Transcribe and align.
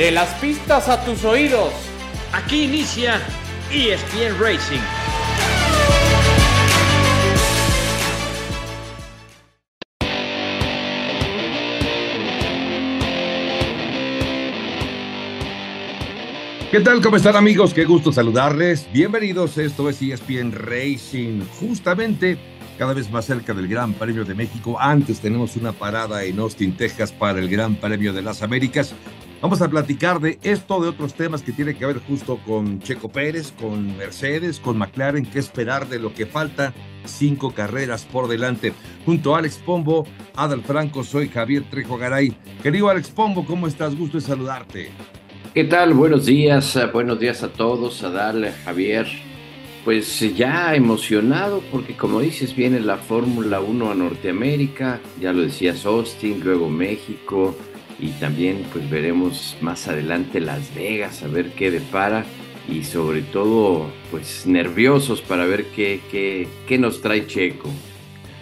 De 0.00 0.10
las 0.10 0.30
pistas 0.36 0.88
a 0.88 1.04
tus 1.04 1.26
oídos. 1.26 1.74
Aquí 2.32 2.64
inicia 2.64 3.20
ESPN 3.70 4.40
Racing. 4.40 4.80
¿Qué 16.70 16.80
tal? 16.80 17.02
¿Cómo 17.02 17.16
están 17.16 17.36
amigos? 17.36 17.74
Qué 17.74 17.84
gusto 17.84 18.10
saludarles. 18.10 18.90
Bienvenidos, 18.94 19.58
esto 19.58 19.90
es 19.90 20.00
ESPN 20.00 20.52
Racing. 20.52 21.42
Justamente 21.60 22.38
cada 22.80 22.94
vez 22.94 23.10
más 23.10 23.26
cerca 23.26 23.52
del 23.52 23.68
Gran 23.68 23.92
Premio 23.92 24.24
de 24.24 24.34
México. 24.34 24.78
Antes 24.80 25.20
tenemos 25.20 25.54
una 25.54 25.72
parada 25.72 26.24
en 26.24 26.38
Austin, 26.38 26.74
Texas 26.74 27.12
para 27.12 27.38
el 27.38 27.50
Gran 27.50 27.74
Premio 27.74 28.14
de 28.14 28.22
las 28.22 28.42
Américas. 28.42 28.94
Vamos 29.42 29.60
a 29.60 29.68
platicar 29.68 30.18
de 30.18 30.38
esto, 30.42 30.80
de 30.80 30.88
otros 30.88 31.12
temas 31.12 31.42
que 31.42 31.52
tienen 31.52 31.76
que 31.76 31.84
ver 31.84 31.98
justo 31.98 32.40
con 32.46 32.80
Checo 32.80 33.10
Pérez, 33.10 33.52
con 33.52 33.98
Mercedes, 33.98 34.58
con 34.58 34.78
McLaren, 34.78 35.26
qué 35.26 35.40
esperar 35.40 35.90
de 35.90 35.98
lo 35.98 36.14
que 36.14 36.24
falta. 36.24 36.72
Cinco 37.04 37.50
carreras 37.50 38.06
por 38.06 38.28
delante. 38.28 38.72
Junto 39.04 39.36
a 39.36 39.40
Alex 39.40 39.56
Pombo, 39.58 40.06
Adal 40.34 40.62
Franco, 40.62 41.04
soy 41.04 41.28
Javier 41.28 41.64
Trejo 41.70 41.98
Garay. 41.98 42.34
Querido 42.62 42.88
Alex 42.88 43.10
Pombo, 43.10 43.44
¿cómo 43.44 43.66
estás? 43.66 43.94
Gusto 43.94 44.16
de 44.16 44.22
saludarte. 44.22 44.90
¿Qué 45.52 45.64
tal? 45.64 45.92
Buenos 45.92 46.24
días, 46.24 46.78
buenos 46.94 47.20
días 47.20 47.42
a 47.42 47.52
todos, 47.52 48.02
Adal, 48.04 48.54
Javier, 48.64 49.06
pues 49.84 50.20
ya 50.36 50.74
emocionado 50.74 51.62
porque 51.70 51.96
como 51.96 52.20
dices 52.20 52.54
viene 52.54 52.80
la 52.80 52.96
Fórmula 52.98 53.60
1 53.60 53.90
a 53.90 53.94
Norteamérica, 53.94 55.00
ya 55.20 55.32
lo 55.32 55.42
decías 55.42 55.86
Austin, 55.86 56.40
luego 56.44 56.68
México 56.68 57.56
y 57.98 58.08
también 58.12 58.64
pues 58.72 58.88
veremos 58.90 59.56
más 59.60 59.88
adelante 59.88 60.40
Las 60.40 60.74
Vegas 60.74 61.22
a 61.22 61.28
ver 61.28 61.50
qué 61.52 61.70
depara 61.70 62.24
y 62.68 62.84
sobre 62.84 63.22
todo 63.22 63.90
pues 64.10 64.46
nerviosos 64.46 65.22
para 65.22 65.44
ver 65.46 65.66
qué, 65.66 66.00
qué, 66.10 66.48
qué 66.66 66.78
nos 66.78 67.00
trae 67.00 67.26
Checo. 67.26 67.68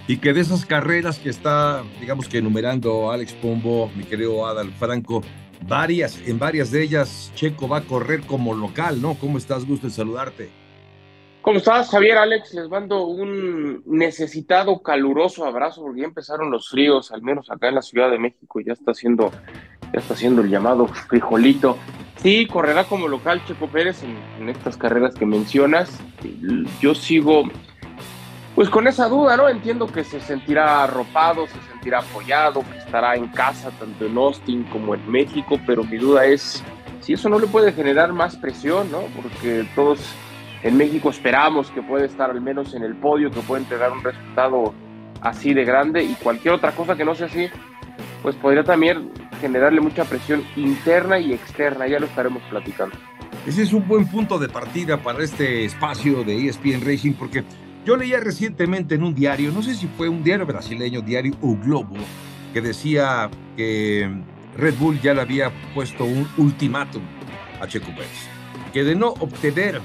Y 0.07 0.17
que 0.17 0.33
de 0.33 0.41
esas 0.41 0.65
carreras 0.65 1.19
que 1.19 1.29
está, 1.29 1.85
digamos 2.01 2.29
que 2.29 2.39
enumerando 2.39 3.13
Alex 3.13 3.35
Pombo, 3.35 3.91
mi 3.95 4.05
querido 4.05 4.47
Adal 4.47 4.73
Franco, 4.73 5.23
varias, 5.67 6.19
en 6.27 6.39
varias 6.39 6.71
de 6.71 6.83
ellas 6.83 7.31
Checo 7.35 7.69
va 7.69 7.79
a 7.79 7.83
correr 7.83 8.23
como 8.23 8.55
local, 8.55 9.03
¿no? 9.03 9.15
¿Cómo 9.15 9.37
estás? 9.37 9.67
Gusto 9.67 9.91
saludarte. 9.91 10.58
¿Cómo 11.49 11.61
estás, 11.61 11.89
Javier, 11.89 12.19
Alex? 12.19 12.53
Les 12.53 12.69
mando 12.69 13.07
un 13.07 13.83
necesitado, 13.87 14.83
caluroso 14.83 15.47
abrazo 15.47 15.81
porque 15.81 16.03
ya 16.03 16.07
empezaron 16.07 16.51
los 16.51 16.69
fríos, 16.69 17.11
al 17.11 17.23
menos 17.23 17.51
acá 17.51 17.69
en 17.71 17.77
la 17.77 17.81
Ciudad 17.81 18.11
de 18.11 18.19
México, 18.19 18.61
ya 18.61 18.75
está 18.75 18.91
haciendo, 18.91 19.33
ya 19.91 19.99
está 19.99 20.13
haciendo 20.13 20.43
el 20.43 20.51
llamado 20.51 20.87
frijolito. 20.89 21.79
Sí, 22.17 22.47
correrá 22.47 22.85
como 22.85 23.09
local 23.09 23.43
Checo 23.47 23.67
Pérez 23.67 24.03
en, 24.03 24.51
estas 24.51 24.77
carreras 24.77 25.15
que 25.15 25.25
mencionas. 25.25 25.91
Yo 26.83 26.95
sigo, 26.95 27.45
pues 28.55 28.69
con 28.69 28.87
esa 28.87 29.09
duda, 29.09 29.39
¿no? 29.39 29.49
Entiendo 29.49 29.87
que 29.87 30.05
se 30.05 30.21
sentirá 30.21 30.85
arropado, 30.85 31.47
se 31.47 31.59
sentirá 31.73 32.01
apoyado, 32.01 32.61
que 32.61 32.77
estará 32.77 33.17
en 33.17 33.27
casa, 33.29 33.71
tanto 33.71 34.05
en 34.05 34.19
Austin 34.19 34.65
como 34.65 34.95
en 34.95 35.11
México, 35.11 35.59
pero 35.67 35.83
mi 35.83 35.97
duda 35.97 36.27
es 36.27 36.63
si 37.01 37.15
eso 37.15 37.31
no 37.31 37.39
le 37.39 37.47
puede 37.47 37.73
generar 37.73 38.13
más 38.13 38.37
presión, 38.37 38.93
¿no? 38.93 39.01
Porque 39.17 39.67
todos 39.75 39.99
en 40.63 40.77
México 40.77 41.11
esperamos 41.11 41.71
que 41.71 41.83
pueda 41.83 42.05
estar 42.05 42.31
al 42.31 42.41
menos 42.41 42.75
en 42.75 42.83
el 42.83 42.95
podio, 42.97 43.31
que 43.31 43.41
pueda 43.41 43.63
entregar 43.63 43.93
un 43.93 44.03
resultado 44.03 44.75
así 45.21 45.55
de 45.55 45.65
grande 45.65 46.03
y 46.03 46.15
cualquier 46.15 46.55
otra 46.55 46.73
cosa 46.73 46.97
que 46.97 47.05
no 47.05 47.15
sea 47.15 47.27
así, 47.27 47.49
pues 48.23 48.37
podría 48.37 48.65
también 48.65 49.11
generarle 49.41 49.81
mucha 49.81 50.05
presión 50.05 50.45
interna 50.57 51.19
y 51.19 51.33
externa, 51.33 51.87
ya 51.87 52.01
lo 52.01 52.07
estaremos 52.07 52.43
platicando. 52.51 52.97
Ese 53.47 53.63
es 53.63 53.73
un 53.73 53.87
buen 53.87 54.07
punto 54.07 54.39
de 54.39 54.49
partida 54.49 54.99
para 54.99 55.23
este 55.23 55.65
espacio 55.65 56.25
de 56.25 56.49
ESPN 56.49 56.85
Racing, 56.85 57.13
porque 57.13 57.45
yo 57.85 57.97
leía 57.97 58.21
recientemente 58.21 58.97
en 58.97 59.05
un 59.05 59.15
diario, 59.15 59.53
no 59.53 59.63
sé 59.63 59.75
si 59.75 59.87
fue 59.87 60.09
un 60.09 60.23
diario 60.23 60.45
brasileño, 60.45 61.01
diario 61.01 61.35
O 61.41 61.57
Globo, 61.57 61.97
que 62.53 62.61
decía 62.61 63.31
que 63.57 64.23
Red 64.57 64.75
Bull 64.79 65.01
ya 65.01 65.15
le 65.15 65.21
había 65.21 65.51
puesto 65.75 66.05
un 66.05 66.29
ultimátum 66.37 67.03
a 67.61 67.67
Checo 67.67 67.87
Pérez, 67.87 68.29
que 68.73 68.85
de 68.85 68.95
no 68.95 69.09
obtener 69.09 69.81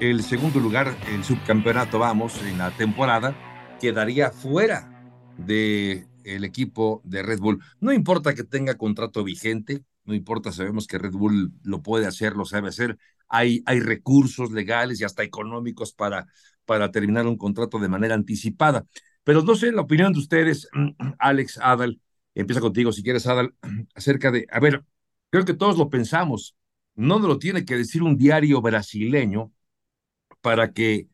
el 0.00 0.22
segundo 0.22 0.60
lugar, 0.60 0.96
el 1.08 1.24
subcampeonato, 1.24 1.98
vamos, 1.98 2.40
en 2.42 2.58
la 2.58 2.70
temporada, 2.70 3.36
quedaría 3.80 4.30
fuera 4.30 4.88
del 5.36 6.06
el 6.24 6.44
equipo 6.44 7.00
de 7.04 7.22
Red 7.22 7.40
Bull. 7.40 7.62
No 7.80 7.92
importa 7.92 8.34
que 8.34 8.44
tenga 8.44 8.74
contrato 8.74 9.24
vigente, 9.24 9.84
no 10.04 10.14
importa, 10.14 10.52
sabemos 10.52 10.86
que 10.86 10.98
Red 10.98 11.12
Bull 11.12 11.52
lo 11.64 11.82
puede 11.82 12.06
hacer, 12.06 12.34
lo 12.34 12.44
sabe 12.44 12.68
hacer. 12.68 12.96
Hay, 13.28 13.62
hay 13.66 13.80
recursos 13.80 14.52
legales 14.52 15.00
y 15.00 15.04
hasta 15.04 15.22
económicos 15.22 15.92
para, 15.92 16.26
para 16.64 16.90
terminar 16.90 17.26
un 17.26 17.36
contrato 17.36 17.78
de 17.78 17.88
manera 17.88 18.14
anticipada. 18.14 18.86
Pero 19.24 19.42
no 19.42 19.54
sé 19.56 19.72
la 19.72 19.82
opinión 19.82 20.12
de 20.12 20.20
ustedes, 20.20 20.68
Alex, 21.18 21.58
Adal, 21.60 22.00
empieza 22.34 22.60
contigo 22.60 22.92
si 22.92 23.02
quieres, 23.02 23.26
Adal, 23.26 23.54
acerca 23.94 24.30
de, 24.30 24.46
a 24.50 24.60
ver, 24.60 24.84
creo 25.30 25.44
que 25.44 25.54
todos 25.54 25.76
lo 25.76 25.90
pensamos, 25.90 26.54
no 26.94 27.18
lo 27.18 27.38
tiene 27.38 27.64
que 27.64 27.76
decir 27.76 28.02
un 28.02 28.16
diario 28.16 28.60
brasileño, 28.60 29.52
para 30.40 30.72
que 30.72 31.08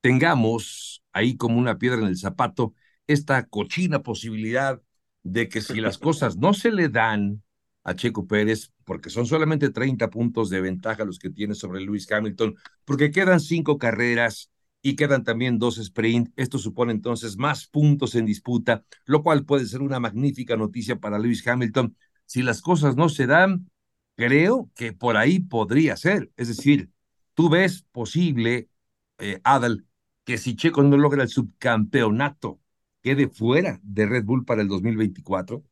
tengamos 0.00 1.02
ahí 1.12 1.36
como 1.36 1.58
una 1.58 1.78
piedra 1.78 2.00
en 2.00 2.08
el 2.08 2.18
zapato 2.18 2.74
esta 3.06 3.46
cochina 3.46 4.02
posibilidad 4.02 4.80
de 5.22 5.48
que 5.48 5.60
si 5.60 5.80
las 5.80 5.98
cosas 5.98 6.36
no 6.36 6.54
se 6.54 6.70
le 6.70 6.88
dan 6.88 7.42
a 7.84 7.94
Checo 7.94 8.26
Pérez, 8.26 8.72
porque 8.84 9.10
son 9.10 9.26
solamente 9.26 9.70
30 9.70 10.08
puntos 10.10 10.48
de 10.50 10.60
ventaja 10.60 11.04
los 11.04 11.18
que 11.18 11.30
tiene 11.30 11.54
sobre 11.54 11.80
Lewis 11.82 12.10
Hamilton, 12.10 12.54
porque 12.84 13.10
quedan 13.10 13.40
cinco 13.40 13.78
carreras 13.78 14.50
y 14.80 14.96
quedan 14.96 15.24
también 15.24 15.58
dos 15.58 15.78
sprint. 15.78 16.30
Esto 16.36 16.58
supone 16.58 16.92
entonces 16.92 17.36
más 17.36 17.66
puntos 17.66 18.14
en 18.14 18.26
disputa, 18.26 18.84
lo 19.04 19.22
cual 19.22 19.44
puede 19.44 19.66
ser 19.66 19.82
una 19.82 20.00
magnífica 20.00 20.56
noticia 20.56 20.96
para 20.96 21.18
Lewis 21.18 21.46
Hamilton. 21.46 21.96
Si 22.26 22.42
las 22.42 22.62
cosas 22.62 22.96
no 22.96 23.08
se 23.08 23.26
dan, 23.26 23.70
creo 24.16 24.70
que 24.74 24.92
por 24.92 25.16
ahí 25.16 25.40
podría 25.40 25.96
ser. 25.96 26.30
Es 26.36 26.48
decir, 26.48 26.90
¿Tú 27.34 27.48
ves 27.50 27.82
posible, 27.92 28.68
eh, 29.18 29.40
Adal, 29.44 29.86
que 30.24 30.38
si 30.38 30.56
Checo 30.56 30.82
no 30.82 30.96
logra 30.96 31.22
el 31.22 31.28
subcampeonato, 31.28 32.60
quede 33.02 33.28
fuera 33.28 33.80
de 33.82 34.06
Red 34.06 34.24
Bull 34.24 34.44
para 34.44 34.62
el 34.62 34.68
2024? 34.68 35.64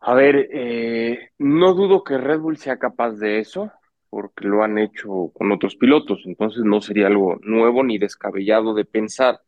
A 0.00 0.14
ver, 0.14 0.48
eh, 0.52 1.30
no 1.38 1.74
dudo 1.74 2.04
que 2.04 2.18
Red 2.18 2.40
Bull 2.40 2.56
sea 2.58 2.78
capaz 2.78 3.12
de 3.12 3.38
eso, 3.40 3.70
porque 4.10 4.46
lo 4.46 4.62
han 4.62 4.78
hecho 4.78 5.30
con 5.34 5.52
otros 5.52 5.76
pilotos, 5.76 6.22
entonces 6.26 6.64
no 6.64 6.80
sería 6.80 7.06
algo 7.06 7.36
nuevo 7.42 7.82
ni 7.84 7.98
descabellado 7.98 8.74
de 8.74 8.84
pensar. 8.84 9.40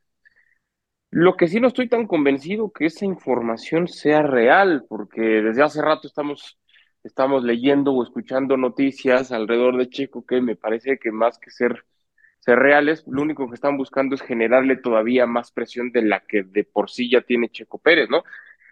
Lo 1.12 1.36
que 1.36 1.47
sí 1.47 1.60
no 1.60 1.69
estoy 1.69 1.88
tan 1.88 2.06
convencido 2.08 2.72
que 2.72 2.86
esa 2.86 3.04
información 3.04 3.86
sea 3.86 4.22
real, 4.22 4.84
porque 4.88 5.20
desde 5.20 5.62
hace 5.62 5.81
rato 5.82 6.08
estamos 6.08 6.58
estamos 7.04 7.44
leyendo 7.44 7.92
o 7.92 8.02
escuchando 8.02 8.56
noticias 8.56 9.32
alrededor 9.32 9.76
de 9.76 9.88
Checo 9.88 10.24
que 10.26 10.40
me 10.40 10.56
parece 10.56 10.98
que 10.98 11.12
más 11.12 11.38
que 11.38 11.50
ser, 11.50 11.84
ser 12.38 12.58
reales, 12.58 13.04
lo 13.06 13.22
único 13.22 13.48
que 13.48 13.54
están 13.54 13.76
buscando 13.76 14.14
es 14.14 14.22
generarle 14.22 14.76
todavía 14.76 15.26
más 15.26 15.52
presión 15.52 15.92
de 15.92 16.02
la 16.02 16.20
que 16.20 16.42
de 16.42 16.64
por 16.64 16.90
sí 16.90 17.10
ya 17.10 17.22
tiene 17.22 17.50
Checo 17.50 17.78
Pérez, 17.78 18.08
¿no? 18.10 18.24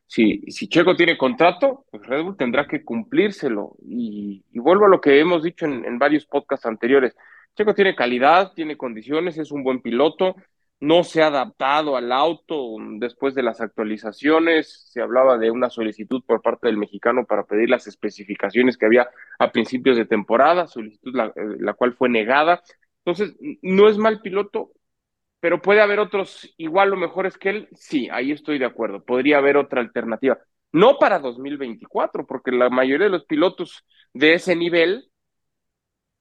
Si, 0.06 0.42
si 0.50 0.68
Checo 0.68 0.96
tiene 0.96 1.16
contrato, 1.16 1.86
pues 1.90 2.04
Red 2.04 2.24
Bull 2.24 2.36
tendrá 2.36 2.66
que 2.66 2.84
cumplírselo. 2.84 3.76
Y, 3.80 4.44
vuelvo 4.54 4.86
a 4.86 4.88
lo 4.88 5.00
que 5.00 5.20
hemos 5.20 5.44
dicho 5.44 5.66
en, 5.66 5.84
en 5.84 6.00
varios 6.00 6.26
podcasts 6.26 6.66
anteriores. 6.66 7.14
Checo 7.54 7.74
tiene 7.74 7.94
calidad, 7.94 8.52
tiene 8.54 8.76
condiciones, 8.76 9.38
es 9.38 9.52
un 9.52 9.62
buen 9.62 9.80
piloto, 9.80 10.34
no 10.80 11.04
se 11.04 11.22
ha 11.22 11.26
adaptado 11.26 11.96
al 11.96 12.10
auto 12.10 12.76
después 12.98 13.34
de 13.34 13.42
las 13.42 13.60
actualizaciones. 13.60 14.88
Se 14.90 15.02
hablaba 15.02 15.36
de 15.36 15.50
una 15.50 15.68
solicitud 15.68 16.22
por 16.26 16.40
parte 16.40 16.68
del 16.68 16.78
mexicano 16.78 17.26
para 17.26 17.44
pedir 17.44 17.68
las 17.68 17.86
especificaciones 17.86 18.78
que 18.78 18.86
había 18.86 19.10
a 19.38 19.52
principios 19.52 19.96
de 19.98 20.06
temporada, 20.06 20.66
solicitud 20.66 21.14
la, 21.14 21.26
eh, 21.26 21.74
cual 21.76 21.92
fue 21.94 22.08
negada. 22.08 22.62
Entonces, 23.04 23.36
no 23.62 23.88
es 23.88 23.98
mal 23.98 24.22
piloto, 24.22 24.72
pero 25.38 25.60
puede 25.60 25.82
haber 25.82 26.00
otros 26.00 26.52
igual 26.56 26.92
o 26.94 26.96
mejores 26.96 27.36
que 27.36 27.50
él. 27.50 27.68
Sí, 27.74 28.08
ahí 28.10 28.32
estoy 28.32 28.58
de 28.58 28.66
acuerdo. 28.66 29.04
Podría 29.04 29.38
haber 29.38 29.58
otra 29.58 29.82
alternativa. 29.82 30.38
No 30.72 30.98
para 30.98 31.18
2024, 31.18 32.26
porque 32.26 32.52
la 32.52 32.70
mayoría 32.70 33.06
de 33.06 33.12
los 33.12 33.26
pilotos 33.26 33.84
de 34.14 34.34
ese 34.34 34.56
nivel 34.56 35.09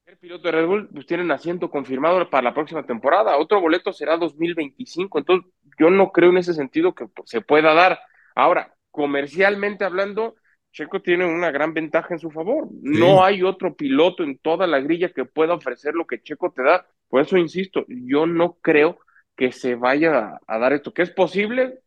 el 0.09 0.17
piloto 0.17 0.47
de 0.47 0.51
Red 0.51 0.65
Bull 0.65 0.89
pues 0.91 1.05
tienen 1.05 1.31
asiento 1.31 1.69
confirmado 1.69 2.29
para 2.29 2.43
la 2.43 2.53
próxima 2.53 2.83
temporada. 2.85 3.37
Otro 3.37 3.61
boleto 3.61 3.93
será 3.93 4.17
2025. 4.17 5.19
Entonces, 5.19 5.51
yo 5.77 5.89
no 5.89 6.11
creo 6.11 6.31
en 6.31 6.37
ese 6.37 6.53
sentido 6.53 6.95
que 6.95 7.07
se 7.25 7.41
pueda 7.41 7.73
dar. 7.73 7.99
Ahora, 8.35 8.73
comercialmente 8.89 9.85
hablando, 9.85 10.35
Checo 10.71 11.01
tiene 11.01 11.25
una 11.25 11.51
gran 11.51 11.73
ventaja 11.73 12.13
en 12.13 12.19
su 12.19 12.31
favor. 12.31 12.67
No 12.81 13.23
hay 13.23 13.43
otro 13.43 13.75
piloto 13.75 14.23
en 14.23 14.39
toda 14.39 14.65
la 14.65 14.79
grilla 14.79 15.11
que 15.11 15.25
pueda 15.25 15.53
ofrecer 15.53 15.93
lo 15.93 16.07
que 16.07 16.21
Checo 16.21 16.51
te 16.51 16.63
da. 16.63 16.87
Por 17.07 17.21
eso 17.21 17.37
insisto, 17.37 17.85
yo 17.87 18.25
no 18.25 18.57
creo 18.61 18.99
que 19.35 19.51
se 19.51 19.75
vaya 19.75 20.39
a, 20.45 20.57
dar 20.57 20.73
esto. 20.73 20.93
¿Que 20.93 21.03
es 21.03 21.11
posible? 21.11 21.79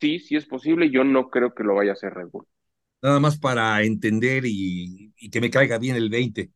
Sí, 0.00 0.18
sí 0.18 0.36
es 0.36 0.46
posible. 0.46 0.90
Yo 0.90 1.04
no 1.04 1.30
creo 1.30 1.54
que 1.54 1.62
lo 1.64 1.76
vaya 1.76 1.90
a 1.90 1.94
hacer 1.94 2.14
Red 2.14 2.28
Bull. 2.32 2.46
nada 3.00 3.20
más 3.20 3.38
para 3.38 3.80
entender 3.82 4.42
y, 4.44 5.12
que 5.30 5.40
me 5.40 5.50
caiga 5.50 5.78
bien 5.78 5.94
el 5.96 6.10
20. 6.10 6.50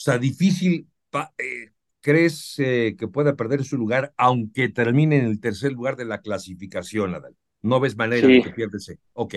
O 0.00 0.02
sea, 0.02 0.16
difícil, 0.16 0.88
eh, 1.36 1.72
¿crees 2.00 2.54
eh, 2.58 2.96
que 2.98 3.06
pueda 3.06 3.36
perder 3.36 3.64
su 3.64 3.76
lugar 3.76 4.14
aunque 4.16 4.70
termine 4.70 5.18
en 5.18 5.26
el 5.26 5.40
tercer 5.40 5.72
lugar 5.72 5.96
de 5.96 6.06
la 6.06 6.22
clasificación, 6.22 7.14
Adal? 7.14 7.36
No 7.60 7.80
ves 7.80 7.98
manera 7.98 8.26
de 8.26 8.40
que 8.40 8.48
pierda 8.48 8.78
ese. 8.78 8.98
Ok. 9.12 9.34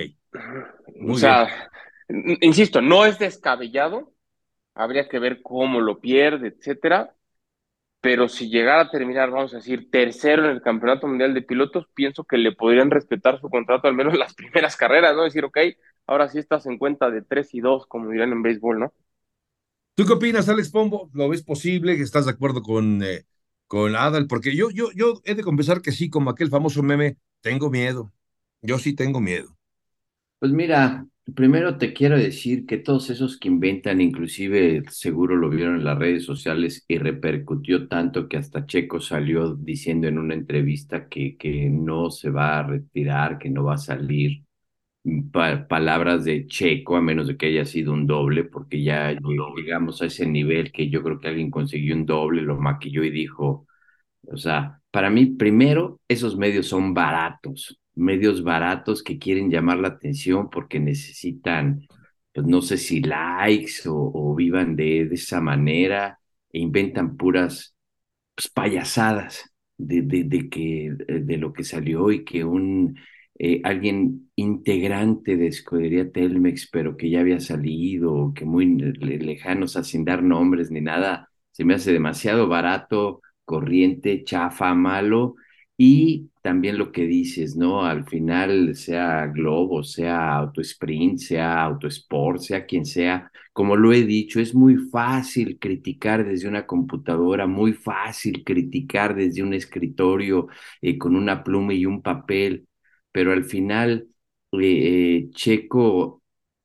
o 1.06 1.18
sea, 1.18 1.70
insisto, 2.40 2.82
no 2.82 3.06
es 3.06 3.20
descabellado. 3.20 4.14
Habría 4.74 5.10
que 5.10 5.20
ver 5.20 5.42
cómo 5.42 5.82
lo 5.82 6.00
pierde, 6.00 6.48
etcétera 6.48 7.14
pero 8.04 8.28
si 8.28 8.50
llegara 8.50 8.82
a 8.82 8.90
terminar, 8.90 9.32
vamos 9.32 9.54
a 9.54 9.58
decir, 9.58 9.90
tercero 9.90 10.44
en 10.44 10.52
el 10.52 10.62
Campeonato 10.62 11.08
Mundial 11.08 11.34
de 11.34 11.42
Pilotos, 11.42 11.88
pienso 11.94 12.26
que 12.26 12.36
le 12.36 12.52
podrían 12.52 12.92
respetar 12.92 13.40
su 13.40 13.50
contrato 13.50 13.88
al 13.88 13.94
menos 13.94 14.14
en 14.14 14.20
las 14.20 14.34
primeras 14.34 14.76
carreras, 14.76 15.16
¿no? 15.16 15.24
Decir, 15.24 15.46
ok, 15.46 15.58
ahora 16.06 16.28
sí 16.28 16.38
estás 16.38 16.66
en 16.66 16.78
cuenta 16.78 17.10
de 17.10 17.22
3 17.22 17.54
y 17.54 17.62
2, 17.62 17.88
como 17.88 18.10
dirán 18.10 18.34
en 18.34 18.42
béisbol, 18.42 18.78
¿no? 18.78 18.94
¿Tú 19.96 20.06
qué 20.06 20.14
opinas, 20.14 20.50
Alex 20.50 20.70
Pombo? 20.72 21.10
¿Lo 21.14 21.30
ves 21.30 21.44
posible? 21.44 21.94
¿Estás 21.94 22.26
de 22.26 22.32
acuerdo 22.32 22.62
con, 22.64 23.04
eh, 23.04 23.26
con 23.68 23.96
Adal? 23.96 24.28
Porque 24.28 24.56
yo, 24.56 24.70
yo, 24.72 24.92
yo 24.94 25.22
he 25.24 25.36
de 25.36 25.44
confesar 25.44 25.82
que 25.82 25.92
sí, 25.92 26.10
como 26.10 26.32
aquel 26.32 26.50
famoso 26.50 26.82
meme, 26.84 27.18
tengo 27.42 27.70
miedo. 27.70 28.12
Yo 28.62 28.80
sí 28.80 28.94
tengo 28.96 29.20
miedo. 29.22 29.56
Pues 30.40 30.52
mira, 30.52 31.08
Primero 31.36 31.78
te 31.78 31.94
quiero 31.94 32.18
decir 32.18 32.66
que 32.66 32.78
todos 32.78 33.10
esos 33.10 33.40
que 33.40 33.48
inventan, 33.48 34.02
inclusive 34.02 34.84
seguro 34.90 35.38
lo 35.38 35.50
vieron 35.50 35.78
en 35.78 35.86
las 35.86 35.98
redes 35.98 36.26
sociales 36.26 36.84
y 36.90 36.98
repercutió 36.98 37.88
tanto 37.88 38.28
que 38.28 38.36
hasta 38.36 38.66
Checo 38.66 39.00
salió 39.00 39.56
diciendo 39.56 40.08
en 40.10 40.18
una 40.20 40.34
entrevista 40.34 41.08
que, 41.08 41.38
que 41.38 41.70
no 41.70 42.12
se 42.12 42.30
va 42.30 42.60
a 42.60 42.64
retirar, 42.68 43.38
que 43.40 43.50
no 43.50 43.64
va 43.64 43.76
a 43.76 43.78
salir. 43.78 44.43
Palabras 45.68 46.24
de 46.24 46.48
Checo, 46.48 46.96
a 46.96 47.02
menos 47.02 47.28
de 47.28 47.38
que 47.38 47.48
haya 47.48 47.66
sido 47.66 47.94
un 47.94 48.08
doble, 48.08 48.44
porque 48.46 48.84
ya 48.84 49.12
llegamos 49.56 50.02
a 50.02 50.06
ese 50.06 50.26
nivel 50.26 50.72
que 50.72 50.90
yo 50.90 51.04
creo 51.04 51.20
que 51.20 51.28
alguien 51.28 51.52
consiguió 51.52 51.96
un 51.96 52.06
doble, 52.06 52.42
lo 52.42 52.58
maquilló 52.60 53.04
y 53.04 53.12
dijo, 53.12 53.68
o 54.28 54.38
sea, 54.38 54.82
para 54.92 55.10
mí, 55.10 55.28
primero, 55.28 56.00
esos 56.08 56.38
medios 56.38 56.68
son 56.68 56.94
baratos 56.94 57.80
medios 57.96 58.44
baratos 58.44 59.04
que 59.04 59.20
quieren 59.20 59.50
llamar 59.50 59.78
la 59.80 59.90
atención 59.90 60.50
porque 60.50 60.80
necesitan, 60.80 61.82
pues 62.34 62.46
no 62.48 62.62
sé 62.62 62.78
si 62.78 63.02
likes 63.02 63.84
o, 63.88 64.34
vivan 64.36 64.76
de, 64.76 65.06
de, 65.06 65.16
esa 65.16 65.42
manera 65.42 66.20
e 66.52 66.60
inventan 66.60 67.18
puras 67.18 67.76
pues, 68.36 68.50
payasadas 68.50 69.52
de, 69.78 70.02
de, 70.02 70.24
de, 70.24 70.50
que, 70.50 70.96
de 71.08 71.38
lo 71.38 71.54
que 71.54 71.64
salió 71.64 72.12
y 72.12 72.24
que 72.24 72.44
un 72.44 72.98
eh, 73.40 73.62
alguien 73.64 74.30
integrante 74.36 75.38
de 75.38 75.48
Escudería 75.48 76.12
Telmex, 76.12 76.70
pero 76.72 76.98
que 76.98 77.10
ya 77.10 77.22
había 77.22 77.40
salido, 77.40 78.34
que 78.36 78.46
muy 78.46 78.66
lejanos, 78.68 79.74
sin 79.84 80.06
dar 80.06 80.24
nombres 80.24 80.72
ni 80.72 80.82
nada, 80.82 81.30
se 81.52 81.66
me 81.66 81.74
hace 81.76 81.94
demasiado 81.94 82.48
barato, 82.48 83.22
corriente, 83.46 84.24
chafa, 84.24 84.74
malo, 84.76 85.36
y 85.78 86.30
también 86.42 86.78
lo 86.78 86.92
que 86.92 87.06
dices, 87.06 87.56
¿no? 87.56 87.84
Al 87.86 88.06
final, 88.06 88.76
sea 88.76 89.28
Globo, 89.28 89.84
sea 89.84 90.36
Auto 90.36 90.62
Sprint, 90.62 91.20
sea 91.20 91.64
Auto 91.64 91.88
Sport, 91.88 92.40
sea 92.42 92.66
quien 92.66 92.86
sea, 92.86 93.32
como 93.54 93.76
lo 93.76 93.94
he 93.94 94.04
dicho, 94.04 94.40
es 94.40 94.54
muy 94.56 94.78
fácil 94.78 95.58
criticar 95.60 96.26
desde 96.26 96.48
una 96.48 96.66
computadora, 96.66 97.48
muy 97.48 97.74
fácil 97.74 98.44
criticar 98.44 99.16
desde 99.16 99.44
un 99.44 99.54
escritorio 99.54 100.48
eh, 100.82 100.98
con 100.98 101.16
una 101.16 101.44
pluma 101.44 101.74
y 101.74 101.86
un 101.86 102.02
papel, 102.02 102.68
pero 103.14 103.32
al 103.32 103.46
final, 103.46 104.10
eh, 104.62 105.30
Checo 105.32 106.22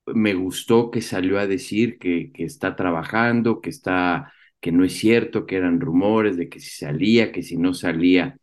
me 0.07 0.35
gustó 0.35 0.91
que 0.91 1.03
salió 1.03 1.39
a 1.39 1.47
decir 1.47 1.99
que, 1.99 2.33
que 2.33 2.45
está 2.45 2.75
trabajando, 2.77 3.61
que 3.61 3.71
está 3.71 4.33
que 4.61 4.73
no 4.73 4.85
es 4.85 4.95
cierto, 4.99 5.47
que 5.47 5.57
eran 5.57 5.81
rumores 5.81 6.37
de 6.37 6.49
que 6.49 6.61
si 6.61 6.71
salía, 6.71 7.33
que 7.33 7.43
si 7.43 7.57
no 7.57 7.75
salía. 7.75 8.39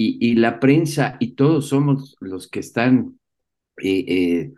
Y, 0.00 0.36
la 0.36 0.60
prensa 0.60 1.16
y 1.18 1.34
todos 1.34 1.68
somos 1.68 2.16
los 2.20 2.48
que 2.48 2.60
están 2.60 3.18
eh, 3.82 4.04
eh, 4.08 4.52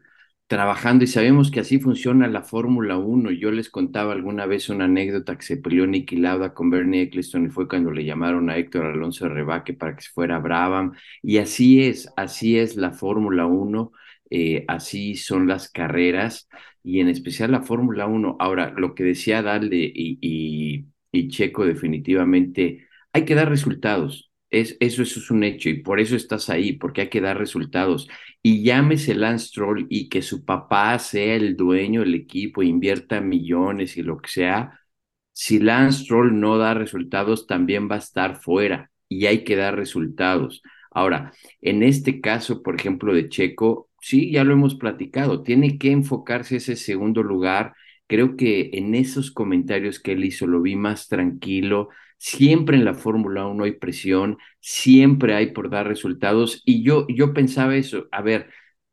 trabajando 0.50 1.04
y 1.04 1.06
sabemos 1.06 1.52
que 1.52 1.60
así 1.60 1.78
funciona 1.78 2.26
la 2.26 2.42
Fórmula 2.42 2.98
1. 2.98 3.30
Yo 3.30 3.52
les 3.52 3.70
contaba 3.70 4.12
alguna 4.12 4.46
vez 4.46 4.68
una 4.68 4.86
anécdota 4.86 5.36
que 5.36 5.44
se 5.44 5.58
peleó 5.58 5.86
Nicky 5.86 6.16
Lauda 6.16 6.54
con 6.54 6.70
Bernie 6.70 7.02
Eccleston 7.02 7.46
y 7.46 7.50
fue 7.50 7.68
cuando 7.68 7.92
le 7.92 8.04
llamaron 8.04 8.50
a 8.50 8.56
Héctor 8.56 8.86
Alonso 8.86 9.28
Rebaque 9.28 9.74
para 9.74 9.94
que 9.94 10.02
se 10.02 10.10
fuera 10.10 10.36
a 10.36 10.38
Brabham. 10.40 10.94
Y 11.22 11.38
así 11.38 11.84
es, 11.84 12.12
así 12.16 12.58
es 12.58 12.74
la 12.76 12.90
Fórmula 12.90 13.46
1, 13.46 13.92
eh, 14.30 14.64
así 14.66 15.14
son 15.14 15.46
las 15.46 15.70
carreras 15.70 16.48
y 16.82 16.98
en 16.98 17.08
especial 17.08 17.52
la 17.52 17.62
Fórmula 17.62 18.06
1. 18.06 18.36
Ahora, 18.40 18.72
lo 18.76 18.96
que 18.96 19.04
decía 19.04 19.42
Dalde 19.42 19.76
y, 19.94 20.86
y 21.12 21.28
Checo 21.28 21.64
definitivamente, 21.64 22.88
hay 23.12 23.24
que 23.24 23.36
dar 23.36 23.48
resultados 23.48 24.29
es, 24.50 24.76
eso, 24.80 25.02
eso 25.02 25.20
es 25.20 25.30
un 25.30 25.44
hecho 25.44 25.68
y 25.68 25.82
por 25.82 26.00
eso 26.00 26.16
estás 26.16 26.50
ahí, 26.50 26.72
porque 26.74 27.02
hay 27.02 27.08
que 27.10 27.20
dar 27.20 27.38
resultados. 27.38 28.08
Y 28.42 28.62
llámese 28.62 29.14
Lance 29.14 29.48
Stroll 29.48 29.86
y 29.90 30.08
que 30.08 30.22
su 30.22 30.44
papá 30.44 30.98
sea 30.98 31.34
el 31.36 31.56
dueño 31.56 32.00
del 32.00 32.14
equipo, 32.14 32.62
invierta 32.62 33.20
millones 33.20 33.96
y 33.96 34.02
lo 34.02 34.18
que 34.18 34.30
sea. 34.30 34.80
Si 35.32 35.58
Lance 35.58 36.04
Stroll 36.04 36.38
no 36.38 36.58
da 36.58 36.74
resultados, 36.74 37.46
también 37.46 37.88
va 37.90 37.96
a 37.96 37.98
estar 37.98 38.36
fuera 38.40 38.90
y 39.08 39.26
hay 39.26 39.44
que 39.44 39.56
dar 39.56 39.76
resultados. 39.76 40.62
Ahora, 40.90 41.32
en 41.60 41.82
este 41.82 42.20
caso, 42.20 42.62
por 42.62 42.74
ejemplo, 42.76 43.14
de 43.14 43.28
Checo, 43.28 43.88
sí, 44.00 44.30
ya 44.32 44.44
lo 44.44 44.52
hemos 44.54 44.74
platicado, 44.74 45.42
tiene 45.42 45.78
que 45.78 45.90
enfocarse 45.92 46.56
ese 46.56 46.76
segundo 46.76 47.22
lugar. 47.22 47.74
Creo 48.06 48.36
que 48.36 48.70
en 48.74 48.94
esos 48.94 49.30
comentarios 49.30 50.00
que 50.00 50.12
él 50.12 50.24
hizo 50.24 50.46
lo 50.46 50.60
vi 50.62 50.76
más 50.76 51.08
tranquilo, 51.08 51.90
Siempre 52.22 52.76
en 52.76 52.84
la 52.84 52.92
Fórmula 52.94 53.46
1 53.46 53.64
hay 53.64 53.72
presión, 53.72 54.36
siempre 54.60 55.34
hay 55.34 55.52
por 55.52 55.70
dar 55.70 55.86
resultados. 55.88 56.62
Y 56.66 56.82
yo, 56.82 57.06
yo 57.08 57.32
pensaba 57.32 57.76
eso, 57.76 58.08
a 58.12 58.20
ver, 58.20 58.50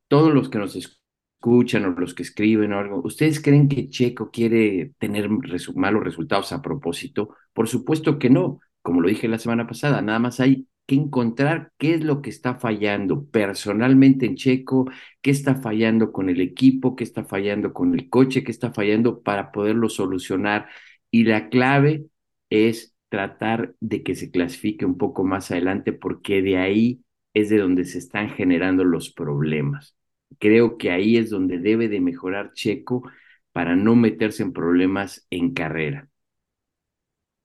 todos 0.07 0.33
los 0.33 0.49
que 0.49 0.59
nos 0.59 0.75
escuchan 0.77 1.83
o 1.85 1.89
los 1.99 2.13
que 2.13 2.23
escriben 2.23 2.71
o 2.73 2.79
algo, 2.79 3.01
¿ustedes 3.03 3.41
creen 3.41 3.67
que 3.67 3.89
Checo 3.89 4.31
quiere 4.31 4.93
tener 4.97 5.29
malos 5.75 6.03
resultados 6.03 6.53
a 6.53 6.61
propósito? 6.61 7.35
Por 7.53 7.67
supuesto 7.67 8.17
que 8.17 8.29
no, 8.29 8.61
como 8.81 9.01
lo 9.01 9.09
dije 9.09 9.27
la 9.27 9.39
semana 9.39 9.67
pasada, 9.67 10.01
nada 10.01 10.19
más 10.19 10.39
hay 10.39 10.67
que 10.85 10.95
encontrar 10.95 11.73
qué 11.77 11.95
es 11.95 12.03
lo 12.05 12.21
que 12.21 12.29
está 12.29 12.55
fallando 12.55 13.25
personalmente 13.25 14.25
en 14.25 14.35
Checo, 14.37 14.89
qué 15.21 15.31
está 15.31 15.55
fallando 15.55 16.13
con 16.13 16.29
el 16.29 16.39
equipo, 16.39 16.95
qué 16.95 17.03
está 17.03 17.25
fallando 17.25 17.73
con 17.73 17.93
el 17.93 18.09
coche, 18.09 18.43
qué 18.45 18.51
está 18.51 18.71
fallando 18.71 19.21
para 19.21 19.51
poderlo 19.51 19.89
solucionar. 19.89 20.69
Y 21.11 21.25
la 21.25 21.49
clave 21.49 22.05
es 22.49 22.95
tratar 23.09 23.75
de 23.79 24.03
que 24.03 24.15
se 24.15 24.31
clasifique 24.31 24.85
un 24.85 24.97
poco 24.97 25.23
más 25.23 25.51
adelante 25.51 25.93
porque 25.93 26.41
de 26.41 26.57
ahí 26.57 27.03
es 27.33 27.49
de 27.49 27.57
donde 27.57 27.85
se 27.85 27.99
están 27.99 28.29
generando 28.29 28.83
los 28.83 29.11
problemas. 29.11 29.95
Creo 30.39 30.77
que 30.77 30.91
ahí 30.91 31.17
es 31.17 31.29
donde 31.29 31.59
debe 31.59 31.87
de 31.87 32.01
mejorar 32.01 32.53
Checo 32.53 33.03
para 33.51 33.75
no 33.75 33.95
meterse 33.95 34.43
en 34.43 34.53
problemas 34.53 35.25
en 35.29 35.53
carrera. 35.53 36.09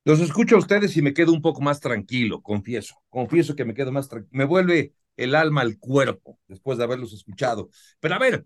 Los 0.04 0.20
escucho 0.20 0.56
a 0.56 0.58
ustedes 0.58 0.96
y 0.96 1.02
me 1.02 1.14
quedo 1.14 1.32
un 1.32 1.42
poco 1.42 1.60
más 1.60 1.80
tranquilo, 1.80 2.42
confieso. 2.42 2.96
Confieso 3.08 3.54
que 3.54 3.64
me 3.64 3.74
quedo 3.74 3.92
más 3.92 4.08
tranquilo. 4.08 4.30
Me 4.32 4.44
vuelve 4.44 4.94
el 5.16 5.34
alma 5.34 5.60
al 5.60 5.78
cuerpo 5.78 6.40
después 6.48 6.76
de 6.76 6.84
haberlos 6.84 7.12
escuchado. 7.12 7.70
Pero 8.00 8.16
a 8.16 8.18
ver, 8.18 8.44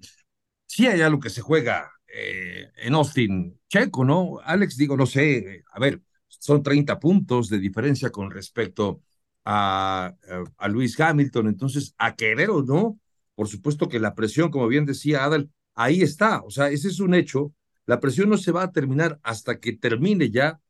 si 0.66 0.86
hay 0.86 1.00
algo 1.00 1.18
que 1.20 1.30
se 1.30 1.40
juega 1.40 1.90
eh, 2.08 2.68
en 2.76 2.94
Austin, 2.94 3.58
Checo, 3.68 4.04
¿no? 4.04 4.38
Alex, 4.44 4.76
digo, 4.76 4.96
no 4.96 5.06
sé, 5.06 5.64
a 5.72 5.80
ver, 5.80 6.02
son 6.38 6.62
30 6.62 6.98
puntos 6.98 7.48
de 7.48 7.58
diferencia 7.58 8.10
con 8.10 8.30
respecto 8.30 9.02
a, 9.44 10.14
a, 10.56 10.68
Luis 10.68 10.98
Hamilton. 10.98 11.48
Entonces, 11.48 11.94
a 11.98 12.16
querer 12.16 12.50
o 12.50 12.62
no, 12.62 12.98
por 13.34 13.48
supuesto 13.48 13.88
que 13.88 14.00
la 14.00 14.14
presión, 14.14 14.50
como 14.50 14.68
bien 14.68 14.86
decía 14.86 15.24
Adal, 15.24 15.50
ahí 15.74 16.02
está. 16.02 16.42
O 16.42 16.50
sea, 16.50 16.70
ese 16.70 16.88
es 16.88 17.00
un 17.00 17.14
hecho. 17.14 17.52
La 17.86 18.00
presión 18.00 18.28
no 18.28 18.38
se 18.38 18.52
va 18.52 18.64
a 18.64 18.72
terminar 18.72 19.20
hasta 19.22 19.60
que 19.60 19.72
termine 19.72 20.30
ya 20.30 20.60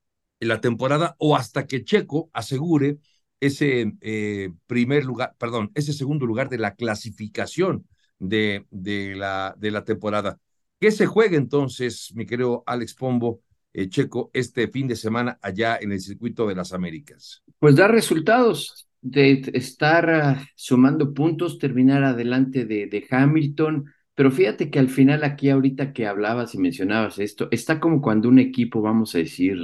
la 0.41 0.61
temporada 0.61 1.17
o 1.19 1.37
hasta 1.37 1.67
que 1.67 1.85
Checo 1.85 2.31
asegure 2.33 2.99
ese 3.41 3.93
eh, 4.01 4.51
primer 4.67 5.05
lugar, 5.05 5.35
perdón, 5.39 5.71
ese 5.75 5.93
segundo 5.93 6.27
lugar 6.27 6.49
de 6.49 6.59
la 6.59 6.75
clasificación 6.75 7.87
de, 8.19 8.67
de, 8.71 9.15
la, 9.17 9.55
de 9.59 9.71
la 9.71 9.85
temporada. 9.85 10.41
¿Qué 10.81 10.91
se 10.91 11.07
juega 11.07 11.37
entonces, 11.37 12.13
mi 12.15 12.27
querido 12.27 12.63
Alex 12.67 12.95
Pombo, 12.95 13.41
eh, 13.77 13.91
Checo 13.91 14.31
este 14.33 14.69
fin 14.69 14.89
de 14.89 14.97
semana 14.97 15.39
allá 15.43 15.77
en 15.79 15.93
el 15.93 16.01
circuito 16.01 16.47
de 16.47 16.55
las 16.55 16.73
Américas? 16.73 17.43
Pues 17.59 17.77
dar 17.77 17.91
resultados, 17.93 18.89
de 19.03 19.51
estar 19.53 20.09
ah, 20.09 20.49
sumando 20.55 21.13
puntos, 21.13 21.59
terminar 21.59 22.03
adelante 22.03 22.65
de, 22.65 22.87
de, 22.87 23.07
Hamilton. 23.11 23.85
Pero 24.15 24.31
fíjate 24.31 24.71
que 24.71 24.79
al 24.79 24.89
final 24.89 25.25
aquí 25.25 25.51
ahorita 25.51 25.93
que 25.93 26.07
hablabas 26.07 26.55
y 26.55 26.59
mencionabas 26.59 27.19
esto, 27.19 27.49
está 27.51 27.79
como 27.79 28.01
cuando 28.01 28.31
un 28.31 28.39
equipo, 28.39 28.81
vamos 28.81 29.15
a 29.15 29.19
decir, 29.19 29.59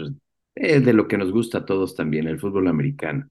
eh, 0.56 0.80
de 0.80 0.92
lo 0.92 1.08
que 1.08 1.16
nos 1.16 1.32
gusta 1.32 1.58
a 1.58 1.64
todos 1.64 1.96
también, 1.96 2.28
el 2.28 2.38
fútbol 2.38 2.68
americano. 2.68 3.30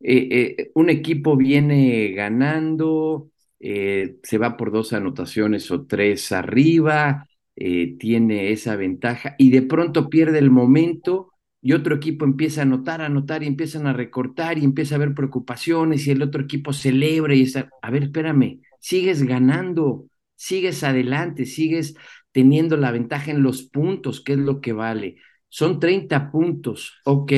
Eh, 0.00 0.72
un 0.74 0.90
equipo 0.90 1.36
viene 1.36 2.10
ganando 2.12 3.30
se 3.58 4.38
va 4.38 4.56
por 4.56 4.70
dos 4.70 4.92
anotaciones 4.92 5.70
o 5.70 5.86
tres 5.86 6.30
arriba, 6.30 7.26
eh, 7.56 7.96
tiene 7.98 8.52
esa 8.52 8.76
ventaja 8.76 9.34
y 9.38 9.50
de 9.50 9.62
pronto 9.62 10.10
pierde 10.10 10.38
el 10.38 10.50
momento 10.50 11.32
y 11.62 11.72
otro 11.72 11.96
equipo 11.96 12.24
empieza 12.24 12.60
a 12.60 12.64
anotar, 12.64 13.00
a 13.00 13.06
anotar 13.06 13.42
y 13.42 13.46
empiezan 13.46 13.86
a 13.86 13.92
recortar 13.92 14.58
y 14.58 14.64
empieza 14.64 14.94
a 14.94 14.98
haber 14.98 15.14
preocupaciones 15.14 16.06
y 16.06 16.10
el 16.12 16.22
otro 16.22 16.42
equipo 16.42 16.72
celebra 16.72 17.34
y 17.34 17.42
está, 17.42 17.68
a 17.82 17.90
ver, 17.90 18.04
espérame, 18.04 18.60
sigues 18.78 19.22
ganando, 19.24 20.06
sigues 20.36 20.84
adelante, 20.84 21.46
sigues 21.46 21.96
teniendo 22.30 22.76
la 22.76 22.92
ventaja 22.92 23.30
en 23.30 23.42
los 23.42 23.62
puntos, 23.62 24.20
que 24.20 24.34
es 24.34 24.38
lo 24.38 24.60
que 24.60 24.72
vale. 24.72 25.16
Son 25.48 25.80
30 25.80 26.30
puntos, 26.30 27.00
ok. 27.04 27.32